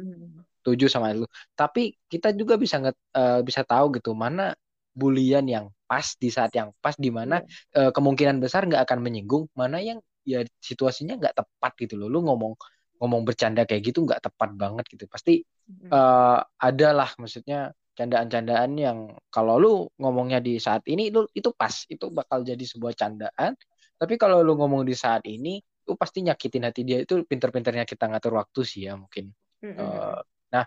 [0.65, 1.29] setuju sama lu.
[1.53, 4.57] Tapi kita juga bisa nggak uh, bisa tahu gitu mana
[4.93, 7.41] bulian yang pas di saat yang pas di mana
[7.77, 12.07] uh, kemungkinan besar nggak akan menyinggung, mana yang ya situasinya nggak tepat gitu loh.
[12.07, 12.53] Lu ngomong
[13.03, 15.91] ngomong bercanda kayak gitu nggak tepat banget gitu pasti hmm.
[15.91, 21.83] uh, ada lah maksudnya candaan-candaan yang kalau lu ngomongnya di saat ini itu itu pas
[21.91, 23.59] itu bakal jadi sebuah candaan
[23.99, 28.07] tapi kalau lu ngomong di saat ini itu pasti nyakitin hati dia itu pinter-pinternya kita
[28.07, 29.75] ngatur waktu sih ya mungkin hmm.
[29.75, 30.23] uh,
[30.55, 30.65] nah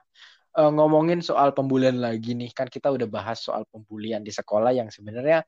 [0.57, 4.89] uh, ngomongin soal pembulian lagi nih kan kita udah bahas soal pembulian di sekolah yang
[4.89, 5.45] sebenarnya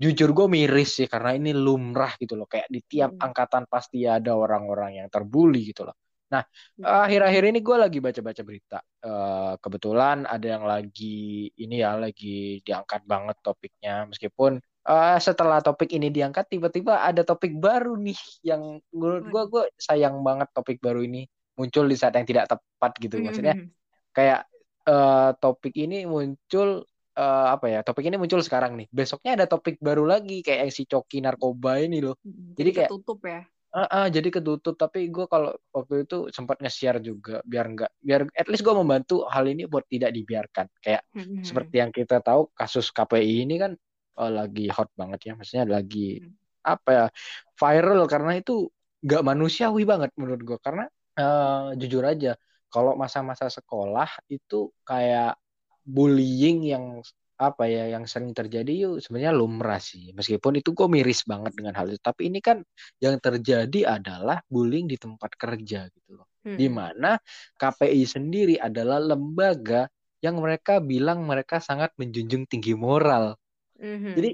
[0.00, 3.26] jujur gue miris sih karena ini lumrah gitu loh kayak di tiap hmm.
[3.26, 5.96] angkatan pasti ada orang-orang yang terbuli gitu loh
[6.30, 6.86] Nah, hmm.
[6.86, 8.78] akhir-akhir ini gue lagi baca-baca berita.
[9.02, 14.06] Uh, kebetulan ada yang lagi ini ya, lagi diangkat banget topiknya.
[14.06, 19.64] Meskipun uh, setelah topik ini diangkat, tiba-tiba ada topik baru nih yang menurut gue, gue
[19.74, 21.26] sayang banget topik baru ini
[21.58, 23.18] muncul di saat yang tidak tepat gitu.
[23.18, 23.68] Hmm, Maksudnya hmm,
[24.10, 24.46] kayak
[24.86, 26.84] uh, topik ini muncul
[27.16, 27.80] uh, apa ya?
[27.86, 28.88] Topik ini muncul sekarang nih.
[28.90, 32.16] Besoknya ada topik baru lagi kayak si coki narkoba ini loh.
[32.22, 36.58] Jadi, Jadi kayak tutup ya Uh, uh, jadi ketutup tapi gue kalau waktu itu sempat
[36.58, 41.06] nge-share juga biar enggak biar at least gue membantu hal ini buat tidak dibiarkan kayak
[41.14, 41.46] hmm.
[41.46, 43.78] seperti yang kita tahu kasus KPI ini kan
[44.18, 46.66] oh, lagi hot banget ya maksudnya lagi hmm.
[46.66, 47.04] apa ya
[47.54, 48.66] viral karena itu
[49.06, 50.84] nggak manusiawi banget menurut gue karena
[51.22, 52.34] uh, jujur aja
[52.70, 55.36] kalau masa-masa sekolah itu kayak
[55.84, 57.02] bullying yang
[57.40, 61.72] apa ya yang sering terjadi yuk sebenarnya lumrah sih meskipun itu gue miris banget dengan
[61.72, 62.60] hal itu tapi ini kan
[63.00, 66.60] yang terjadi adalah bullying di tempat kerja gitu loh hmm.
[66.60, 67.16] di mana
[67.56, 69.88] KPI sendiri adalah lembaga
[70.20, 73.32] yang mereka bilang mereka sangat menjunjung tinggi moral
[73.80, 74.20] hmm.
[74.20, 74.30] jadi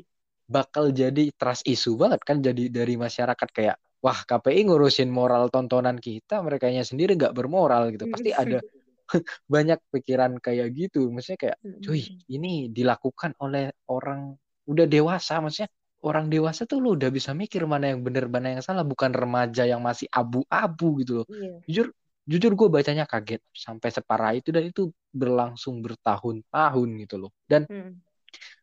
[0.50, 5.96] bakal jadi trust isu banget kan jadi dari masyarakat kayak wah KPI ngurusin moral tontonan
[6.00, 8.08] kita mereka sendiri nggak bermoral gitu.
[8.10, 8.60] Pasti ada
[9.54, 11.08] banyak pikiran kayak gitu.
[11.10, 14.34] Maksudnya kayak cuy ini dilakukan oleh orang
[14.66, 15.38] udah dewasa.
[15.38, 15.70] Maksudnya
[16.06, 18.82] orang dewasa tuh lu udah bisa mikir mana yang benar mana yang salah.
[18.86, 21.26] Bukan remaja yang masih abu-abu gitu loh.
[21.30, 21.60] Yeah.
[21.66, 21.86] jujur
[22.26, 27.30] jujur gue bacanya kaget sampai separah itu dan itu berlangsung bertahun-tahun gitu loh.
[27.46, 27.92] Dan hmm.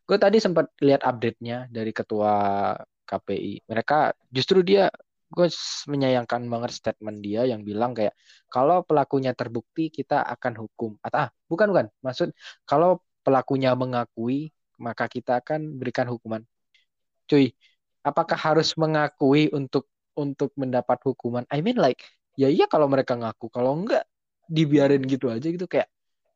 [0.04, 2.76] gue tadi sempat lihat update-nya dari ketua
[3.08, 3.64] KPI.
[3.64, 4.92] Mereka justru dia
[5.34, 5.48] gue
[5.90, 8.14] menyayangkan banget statement dia yang bilang kayak
[8.46, 10.94] kalau pelakunya terbukti kita akan hukum.
[11.02, 11.86] Atau ah, bukan bukan.
[12.06, 12.30] Maksud
[12.62, 16.42] kalau pelakunya mengakui maka kita akan berikan hukuman.
[17.26, 17.50] Cuy,
[18.06, 21.42] apakah harus mengakui untuk untuk mendapat hukuman?
[21.50, 22.02] I mean like
[22.38, 24.06] ya iya kalau mereka ngaku, kalau enggak
[24.46, 25.88] dibiarin gitu aja gitu kayak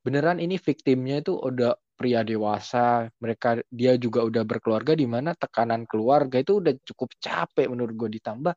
[0.03, 5.82] beneran ini victimnya itu udah pria dewasa, mereka dia juga udah berkeluarga di mana tekanan
[5.84, 8.55] keluarga itu udah cukup capek menurut gue ditambah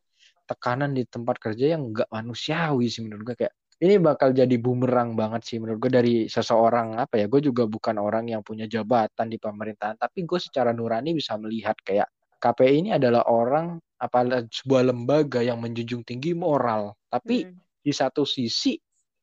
[0.51, 5.15] tekanan di tempat kerja yang enggak manusiawi sih menurut gue kayak ini bakal jadi bumerang
[5.15, 9.31] banget sih menurut gue dari seseorang apa ya gue juga bukan orang yang punya jabatan
[9.31, 14.89] di pemerintahan tapi gue secara nurani bisa melihat kayak KPI ini adalah orang apa sebuah
[14.89, 16.97] lembaga yang menjunjung tinggi moral.
[17.05, 17.85] Tapi hmm.
[17.85, 18.73] di satu sisi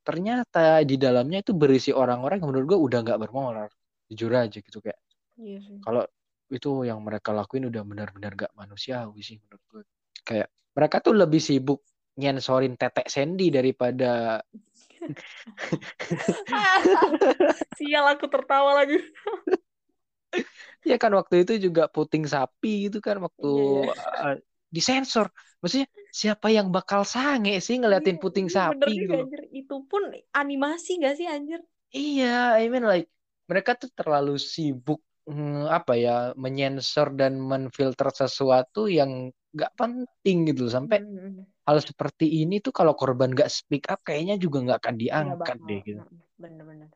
[0.07, 3.67] ternyata di dalamnya itu berisi orang-orang yang menurut gue udah nggak bermoral.
[4.07, 5.03] Jujur aja gitu kayak.
[5.35, 6.07] Iya kalau
[6.49, 9.83] itu yang mereka lakuin udah benar-benar gak manusiawi sih menurut gue
[10.25, 10.49] kayak
[10.79, 11.83] mereka tuh lebih sibuk
[12.15, 14.39] nyensorin tetek Sandy daripada
[17.79, 18.99] sial aku tertawa lagi
[20.87, 23.51] ya kan waktu itu juga puting sapi gitu kan waktu
[23.91, 24.35] yeah, yeah.
[24.35, 24.37] Uh,
[24.71, 25.27] disensor
[25.59, 29.43] maksudnya siapa yang bakal sange sih ngeliatin iya, puting iya, sapi gitu anjir.
[29.51, 30.03] itu pun
[30.35, 31.59] animasi gak sih anjir
[31.91, 33.11] iya I mean like
[33.49, 40.69] mereka tuh terlalu sibuk hmm, apa ya menyensor dan menfilter sesuatu yang gak penting gitu
[40.69, 41.45] sampai hmm, hmm, hmm.
[41.65, 45.67] hal seperti ini tuh kalau korban gak speak up kayaknya juga gak akan diangkat ya,
[45.69, 46.03] deh gitu.
[46.37, 46.89] Bener-bener.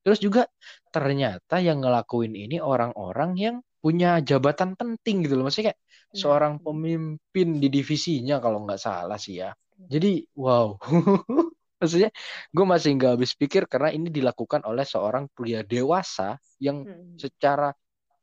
[0.00, 0.42] Terus juga
[0.88, 5.48] ternyata yang ngelakuin ini orang-orang yang punya jabatan penting gitu loh.
[5.48, 9.52] Maksudnya kayak nah, seorang pemimpin di divisinya kalau nggak salah sih ya.
[9.76, 10.76] Jadi wow.
[11.80, 12.12] Maksudnya
[12.52, 17.16] gue masih nggak habis pikir karena ini dilakukan oleh seorang pria dewasa yang hmm.
[17.16, 17.72] secara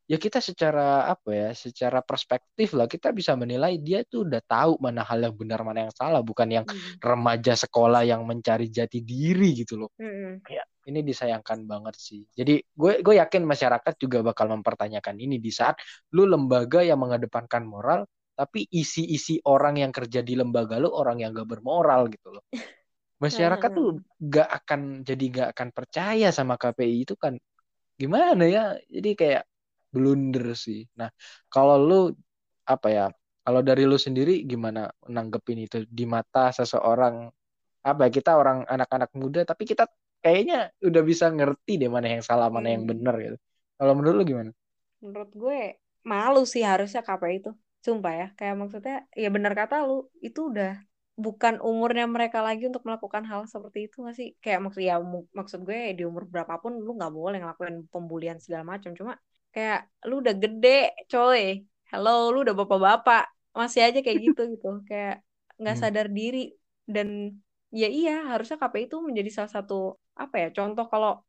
[0.08, 4.80] ya kita secara apa ya secara perspektif lah kita bisa menilai dia tuh udah tahu
[4.80, 6.96] mana hal yang benar mana yang salah bukan yang hmm.
[7.04, 9.92] remaja sekolah yang mencari jati diri gitu loh.
[10.00, 10.40] Hmm.
[10.48, 12.24] ya ini disayangkan banget sih.
[12.32, 15.76] Jadi gue gue yakin masyarakat juga bakal mempertanyakan ini di saat
[16.16, 21.36] lu lembaga yang mengedepankan moral tapi isi-isi orang yang kerja di lembaga lu orang yang
[21.36, 22.44] gak bermoral gitu loh.
[23.24, 27.36] Masyarakat tuh gak akan jadi gak akan percaya sama KPI itu kan.
[27.98, 28.78] Gimana ya?
[28.88, 29.42] Jadi kayak
[29.92, 30.84] blunder sih.
[30.98, 31.08] Nah
[31.52, 32.00] kalau lu
[32.68, 33.06] apa ya
[33.44, 37.32] kalau dari lu sendiri gimana nanggepin itu di mata seseorang?
[37.80, 39.88] Apa ya kita orang anak-anak muda tapi kita
[40.20, 42.74] kayaknya udah bisa ngerti deh mana yang salah mana hmm.
[42.76, 43.38] yang benar gitu.
[43.78, 44.50] Kalau menurut lu gimana?
[44.98, 45.60] Menurut gue
[46.04, 47.52] malu sih harusnya KPI itu.
[47.78, 50.82] Sumpah ya kayak maksudnya ya benar kata lu itu udah
[51.18, 54.28] bukan umurnya mereka lagi untuk melakukan hal seperti itu gak sih?
[54.42, 54.98] Kayak maksud ya
[55.34, 58.92] maksud gue di umur berapapun lu nggak boleh ngelakuin pembulian segala macam.
[58.98, 59.14] Cuma
[59.54, 63.24] kayak lu udah gede coy hello lu udah bapak-bapak
[63.56, 65.24] masih aja kayak gitu gitu kayak
[65.58, 65.82] nggak hmm.
[65.82, 66.54] sadar diri
[66.86, 67.34] dan
[67.74, 71.20] ya iya harusnya KPI itu menjadi salah satu apa ya contoh kalau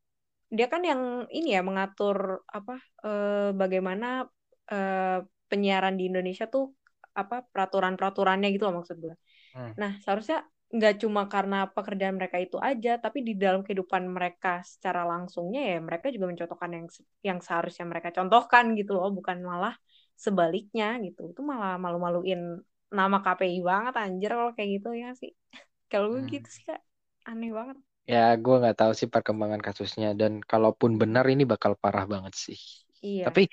[0.50, 4.26] dia kan yang ini ya mengatur apa eh, bagaimana
[4.72, 6.74] eh, penyiaran di Indonesia tuh
[7.18, 9.16] apa peraturan-peraturannya gitu loh maksud gue
[9.54, 9.74] Hmm.
[9.78, 15.02] Nah, seharusnya nggak cuma karena pekerjaan mereka itu aja, tapi di dalam kehidupan mereka secara
[15.02, 16.86] langsungnya ya mereka juga mencontohkan yang
[17.26, 19.74] yang seharusnya mereka contohkan gitu loh, bukan malah
[20.14, 21.34] sebaliknya gitu.
[21.34, 22.62] Itu malah malu-maluin
[22.94, 25.34] nama KPI banget anjir kalau kayak gitu ya sih.
[25.90, 26.30] Kalau hmm.
[26.30, 26.86] gitu sih kak
[27.26, 27.78] aneh banget.
[28.06, 32.58] Ya, gue nggak tahu sih perkembangan kasusnya dan kalaupun benar ini bakal parah banget sih.
[33.02, 33.30] Iya.
[33.30, 33.50] Tapi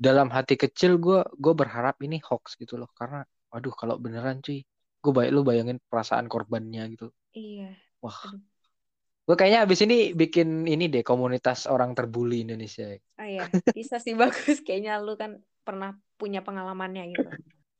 [0.00, 3.20] dalam hati kecil gue gue berharap ini hoax gitu loh karena
[3.52, 4.64] waduh kalau beneran cuy
[5.04, 7.12] gue baik lu bayangin perasaan korbannya gitu.
[7.36, 7.76] Iya.
[8.00, 8.16] Wah.
[9.24, 12.88] Gue kayaknya abis ini bikin ini deh komunitas orang terbuli Indonesia.
[13.20, 13.44] Oh iya
[13.76, 14.64] bisa sih bagus.
[14.64, 17.28] Kayaknya lu kan pernah punya pengalamannya gitu.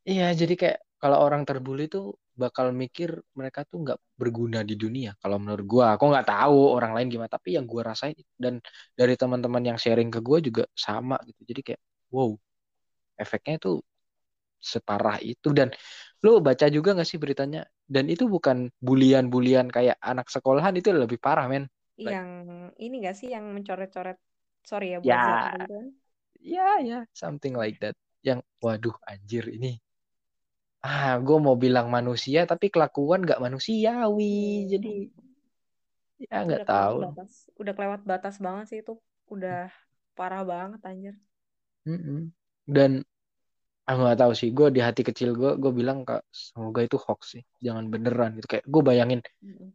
[0.05, 5.17] Iya jadi kayak kalau orang terbuli tuh bakal mikir mereka tuh nggak berguna di dunia.
[5.17, 8.61] Kalau menurut gue aku nggak tahu orang lain gimana tapi yang gue rasain dan
[8.93, 11.41] dari teman-teman yang sharing ke gue juga sama gitu.
[11.45, 11.81] Jadi kayak
[12.13, 12.33] wow
[13.17, 13.85] efeknya tuh
[14.65, 15.53] separah itu.
[15.53, 15.69] Dan
[16.25, 17.69] lu baca juga gak sih beritanya?
[17.85, 21.69] Dan itu bukan bulian-bulian kayak anak sekolahan itu lebih parah men.
[22.01, 24.17] Yang like, ini gak sih yang mencoret-coret?
[24.65, 25.29] Sorry ya buat ya.
[25.53, 25.85] gitu kan?
[26.41, 27.93] ya ya something like that.
[28.25, 29.77] Yang waduh anjir ini.
[30.81, 34.95] Ah gue mau bilang manusia tapi kelakuan gak manusiawi jadi
[36.25, 37.11] ya nggak tahu.
[37.11, 37.51] batas.
[37.59, 38.97] udah kelewat batas banget sih itu.
[39.29, 39.69] Udah
[40.17, 41.15] parah banget anjir.
[41.85, 42.19] Mm -mm.
[42.65, 43.05] dan
[43.85, 47.21] Aku nggak tahu sih, gue di hati kecil gue, gue bilang kak semoga itu hoax
[47.37, 48.47] sih, jangan beneran gitu.
[48.57, 49.19] Kayak gue bayangin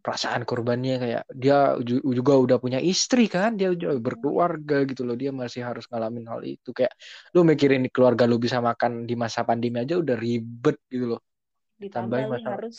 [0.04, 1.54] perasaan korbannya kayak dia
[1.88, 6.26] ju- juga udah punya istri kan, dia juga berkeluarga gitu loh, dia masih harus ngalamin
[6.32, 6.70] hal itu.
[6.78, 6.94] Kayak
[7.34, 11.20] lu mikirin keluarga lu bisa makan di masa pandemi aja udah ribet gitu loh.
[11.82, 12.60] Ditambah lu masalah.
[12.60, 12.76] harus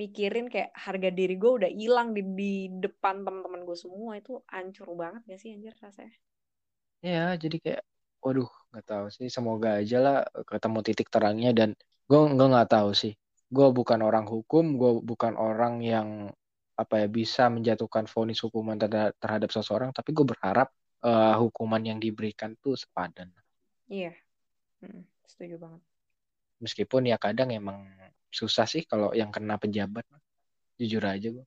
[0.00, 2.52] mikirin kayak harga diri gue udah hilang di, di
[2.84, 6.14] depan teman-teman gue semua itu hancur banget gak sih anjir rasanya
[7.08, 7.82] Ya, jadi kayak,
[8.24, 9.28] waduh, nggak tahu sih.
[9.36, 10.16] Semoga aja lah
[10.50, 11.70] ketemu titik terangnya dan
[12.08, 13.12] gue nggak nggak tahu sih.
[13.56, 16.08] Gue bukan orang hukum, gue bukan orang yang
[16.82, 20.68] apa ya bisa menjatuhkan vonis hukuman terhadap, terhadap seseorang, tapi gue berharap
[21.04, 23.28] eh, hukuman yang diberikan tuh sepadan.
[23.88, 24.12] iya
[24.80, 25.82] Mm, setuju banget
[26.64, 27.78] Meskipun ya kadang emang
[28.38, 30.06] susah sih kalau yang kena pejabat.
[30.80, 31.46] Jujur aja gue.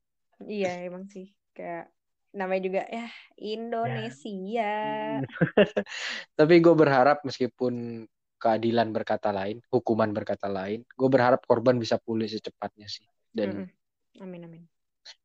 [0.55, 1.86] iya emang sih kayak
[2.34, 3.08] namanya juga ya
[3.38, 4.74] Indonesia
[6.40, 8.06] Tapi gue berharap meskipun
[8.42, 13.08] keadilan berkata lain, hukuman berkata lain, gue berharap korban bisa pulih secepatnya sih.
[13.32, 14.22] Dan Mm-mm.
[14.22, 14.64] amin amin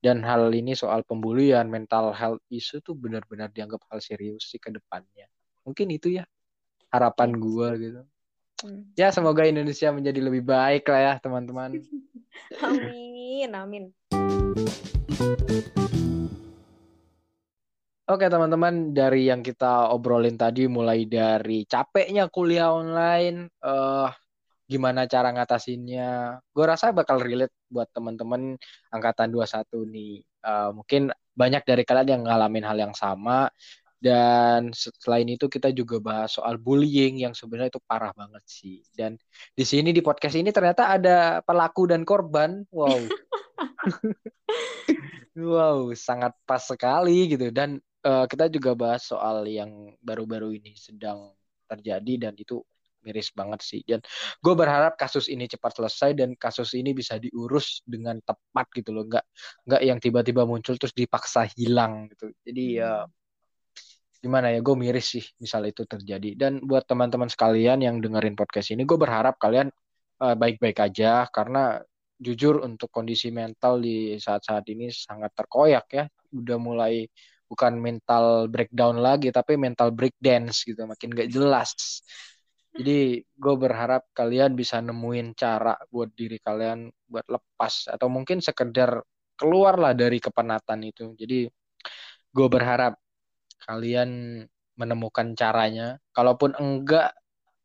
[0.02, 4.74] dan hal ini soal pembulian, mental health issue tuh benar-benar dianggap hal serius sih ke
[4.74, 5.26] depannya.
[5.62, 6.24] Mungkin itu ya
[6.90, 7.42] harapan Iya.
[7.42, 8.02] gue gitu.
[8.66, 8.82] Mm.
[8.98, 11.78] Ya semoga Indonesia menjadi lebih baik lah ya teman-teman.
[12.64, 13.84] amin amin
[18.08, 24.08] Oke teman-teman, dari yang kita obrolin tadi mulai dari capeknya kuliah online, eh
[24.64, 26.40] gimana cara ngatasinnya.
[26.48, 28.56] Gue rasa bakal relate buat teman-teman
[28.88, 30.24] angkatan 21 nih.
[30.24, 33.52] Eh, mungkin banyak dari kalian yang ngalamin hal yang sama.
[34.00, 38.80] Dan selain itu kita juga bahas soal bullying yang sebenarnya itu parah banget sih.
[38.88, 39.20] Dan
[39.52, 42.64] di sini di podcast ini ternyata ada pelaku dan korban.
[42.72, 43.04] Wow.
[45.38, 47.54] Wow, sangat pas sekali gitu.
[47.54, 51.34] Dan eh, kita juga bahas soal yang baru-baru ini sedang
[51.68, 52.62] terjadi dan itu
[53.02, 53.80] miris banget sih.
[53.86, 54.00] Dan
[54.42, 59.04] gue berharap kasus ini cepat selesai dan kasus ini bisa diurus dengan tepat gitu loh.
[59.06, 59.24] Nggak,
[59.68, 62.32] nggak yang tiba-tiba muncul terus dipaksa hilang gitu.
[62.44, 63.06] Jadi ya
[64.18, 66.34] gimana ya, gue miris sih misal itu terjadi.
[66.34, 69.70] Dan buat teman-teman sekalian yang dengerin podcast ini, gue berharap kalian
[70.22, 71.78] eh, baik-baik aja karena
[72.18, 76.04] jujur untuk kondisi mental di saat-saat ini sangat terkoyak ya.
[76.34, 77.06] Udah mulai
[77.48, 81.72] bukan mental breakdown lagi, tapi mental breakdance gitu, makin gak jelas.
[82.78, 89.02] Jadi gue berharap kalian bisa nemuin cara buat diri kalian buat lepas atau mungkin sekedar
[89.34, 91.10] keluarlah dari kepenatan itu.
[91.18, 91.48] Jadi
[92.30, 92.94] gue berharap
[93.66, 94.42] kalian
[94.78, 95.98] menemukan caranya.
[96.14, 97.14] Kalaupun enggak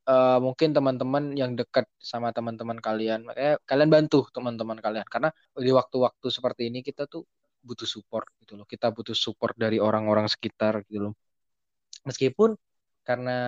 [0.10, 5.72] eh, mungkin teman-teman yang dekat sama teman-teman kalian, makanya kalian bantu teman-teman kalian karena di
[5.72, 7.24] waktu-waktu seperti ini kita tuh
[7.64, 8.68] butuh support gitu loh.
[8.68, 11.14] Kita butuh support dari orang-orang sekitar gitu loh.
[12.04, 12.60] Meskipun
[13.08, 13.40] karena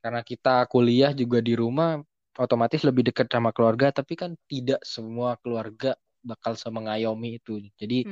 [0.00, 2.00] karena kita kuliah juga di rumah
[2.40, 7.60] otomatis lebih dekat sama keluarga, tapi kan tidak semua keluarga bakal semengayomi itu.
[7.76, 8.06] Jadi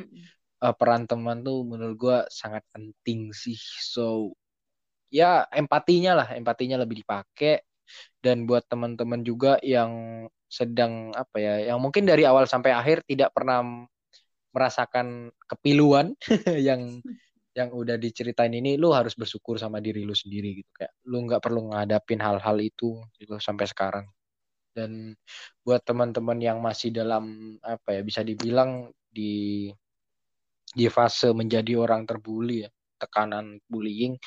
[0.64, 3.56] eh, peran teman tuh menurut gua sangat penting sih.
[3.80, 4.34] So
[5.08, 7.64] ya empatinya lah, empatinya lebih dipakai
[8.20, 13.32] dan buat teman-teman juga yang sedang apa ya, yang mungkin dari awal sampai akhir tidak
[13.36, 13.64] pernah
[14.54, 16.16] merasakan kepiluan
[16.68, 17.00] yang
[17.56, 20.70] yang udah diceritain ini lu harus bersyukur sama diri lu sendiri gitu.
[20.78, 24.06] Kayak lu nggak perlu ngadapin hal-hal itu gitu sampai sekarang.
[24.70, 25.16] Dan
[25.66, 29.66] buat teman-teman yang masih dalam apa ya bisa dibilang di
[30.70, 32.70] di fase menjadi orang terbully ya
[33.00, 34.20] tekanan bullying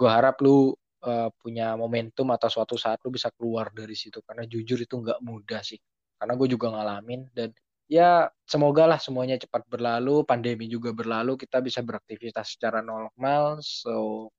[0.00, 0.72] gue harap lu
[1.04, 4.24] uh, punya momentum atau suatu saat lu bisa keluar dari situ.
[4.24, 5.76] Karena jujur itu nggak mudah sih.
[6.16, 7.52] Karena gue juga ngalamin dan
[7.90, 14.30] ya semoga lah semuanya cepat berlalu pandemi juga berlalu kita bisa beraktivitas secara normal so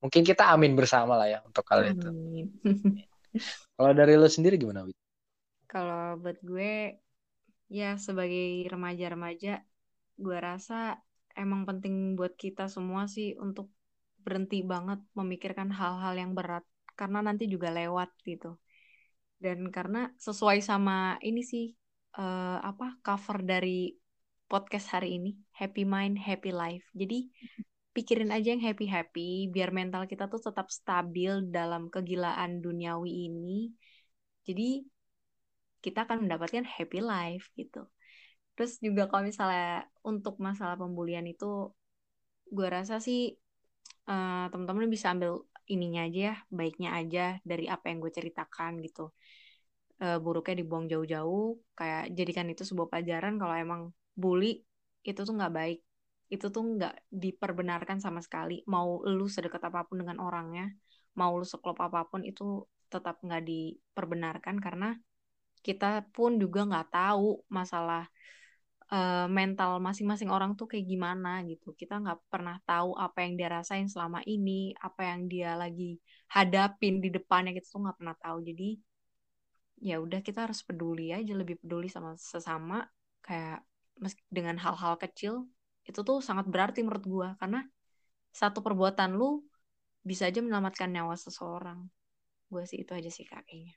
[0.00, 2.08] mungkin kita amin bersama lah ya untuk hal itu
[3.76, 4.96] kalau dari lu sendiri gimana Wit?
[5.68, 6.96] Kalau buat gue,
[7.68, 9.60] ya sebagai remaja-remaja,
[10.16, 10.96] gue rasa
[11.36, 13.68] emang penting buat kita semua sih untuk
[14.24, 16.64] berhenti banget memikirkan hal-hal yang berat.
[16.96, 18.56] Karena nanti juga lewat gitu.
[19.38, 21.76] Dan karena sesuai sama ini sih,
[22.16, 23.92] eh, apa cover dari
[24.48, 26.86] podcast hari ini, Happy Mind, Happy Life.
[26.96, 27.28] Jadi
[27.94, 33.74] pikirin aja yang happy-happy, biar mental kita tuh tetap stabil dalam kegilaan duniawi ini.
[34.46, 34.80] Jadi
[35.84, 37.86] kita akan mendapatkan happy life gitu.
[38.54, 41.70] Terus juga kalau misalnya untuk masalah pembulian itu,
[42.48, 43.34] gue rasa sih
[44.10, 49.12] eh, teman-teman bisa ambil ininya aja ya, baiknya aja dari apa yang gue ceritakan gitu.
[49.98, 53.82] Eh, buruknya dibuang jauh-jauh, kayak jadikan itu sebuah pelajaran kalau emang
[54.14, 54.62] bully
[55.02, 55.78] itu tuh nggak baik,
[56.30, 58.62] itu tuh nggak diperbenarkan sama sekali.
[58.70, 60.70] Mau lu sedekat apa pun dengan orangnya,
[61.18, 64.94] mau lu seklop apa pun itu tetap nggak diperbenarkan karena
[65.66, 68.06] kita pun juga nggak tahu masalah
[68.94, 71.74] uh, mental masing-masing orang tuh kayak gimana gitu.
[71.74, 75.98] Kita nggak pernah tahu apa yang dia rasain selama ini, apa yang dia lagi
[76.30, 78.38] hadapin di depannya kita tuh nggak pernah tahu.
[78.46, 78.78] Jadi
[79.78, 82.86] ya udah kita harus peduli aja, lebih peduli sama sesama
[83.22, 83.62] kayak
[84.30, 85.50] dengan hal-hal kecil
[85.82, 87.64] itu tuh sangat berarti menurut gua karena
[88.30, 89.42] satu perbuatan lu
[90.04, 91.90] bisa aja menyelamatkan nyawa seseorang.
[92.48, 93.76] Gue sih itu aja sih kakeknya.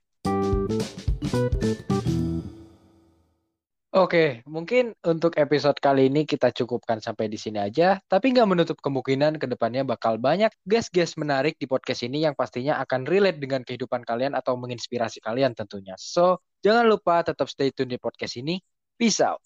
[3.91, 7.99] Oke, mungkin untuk episode kali ini kita cukupkan sampai di sini aja.
[8.07, 12.79] Tapi nggak menutup kemungkinan ke depannya bakal banyak guest-guest menarik di podcast ini yang pastinya
[12.79, 15.99] akan relate dengan kehidupan kalian atau menginspirasi kalian tentunya.
[15.99, 18.63] So, jangan lupa tetap stay tune di podcast ini.
[18.95, 19.43] Peace out.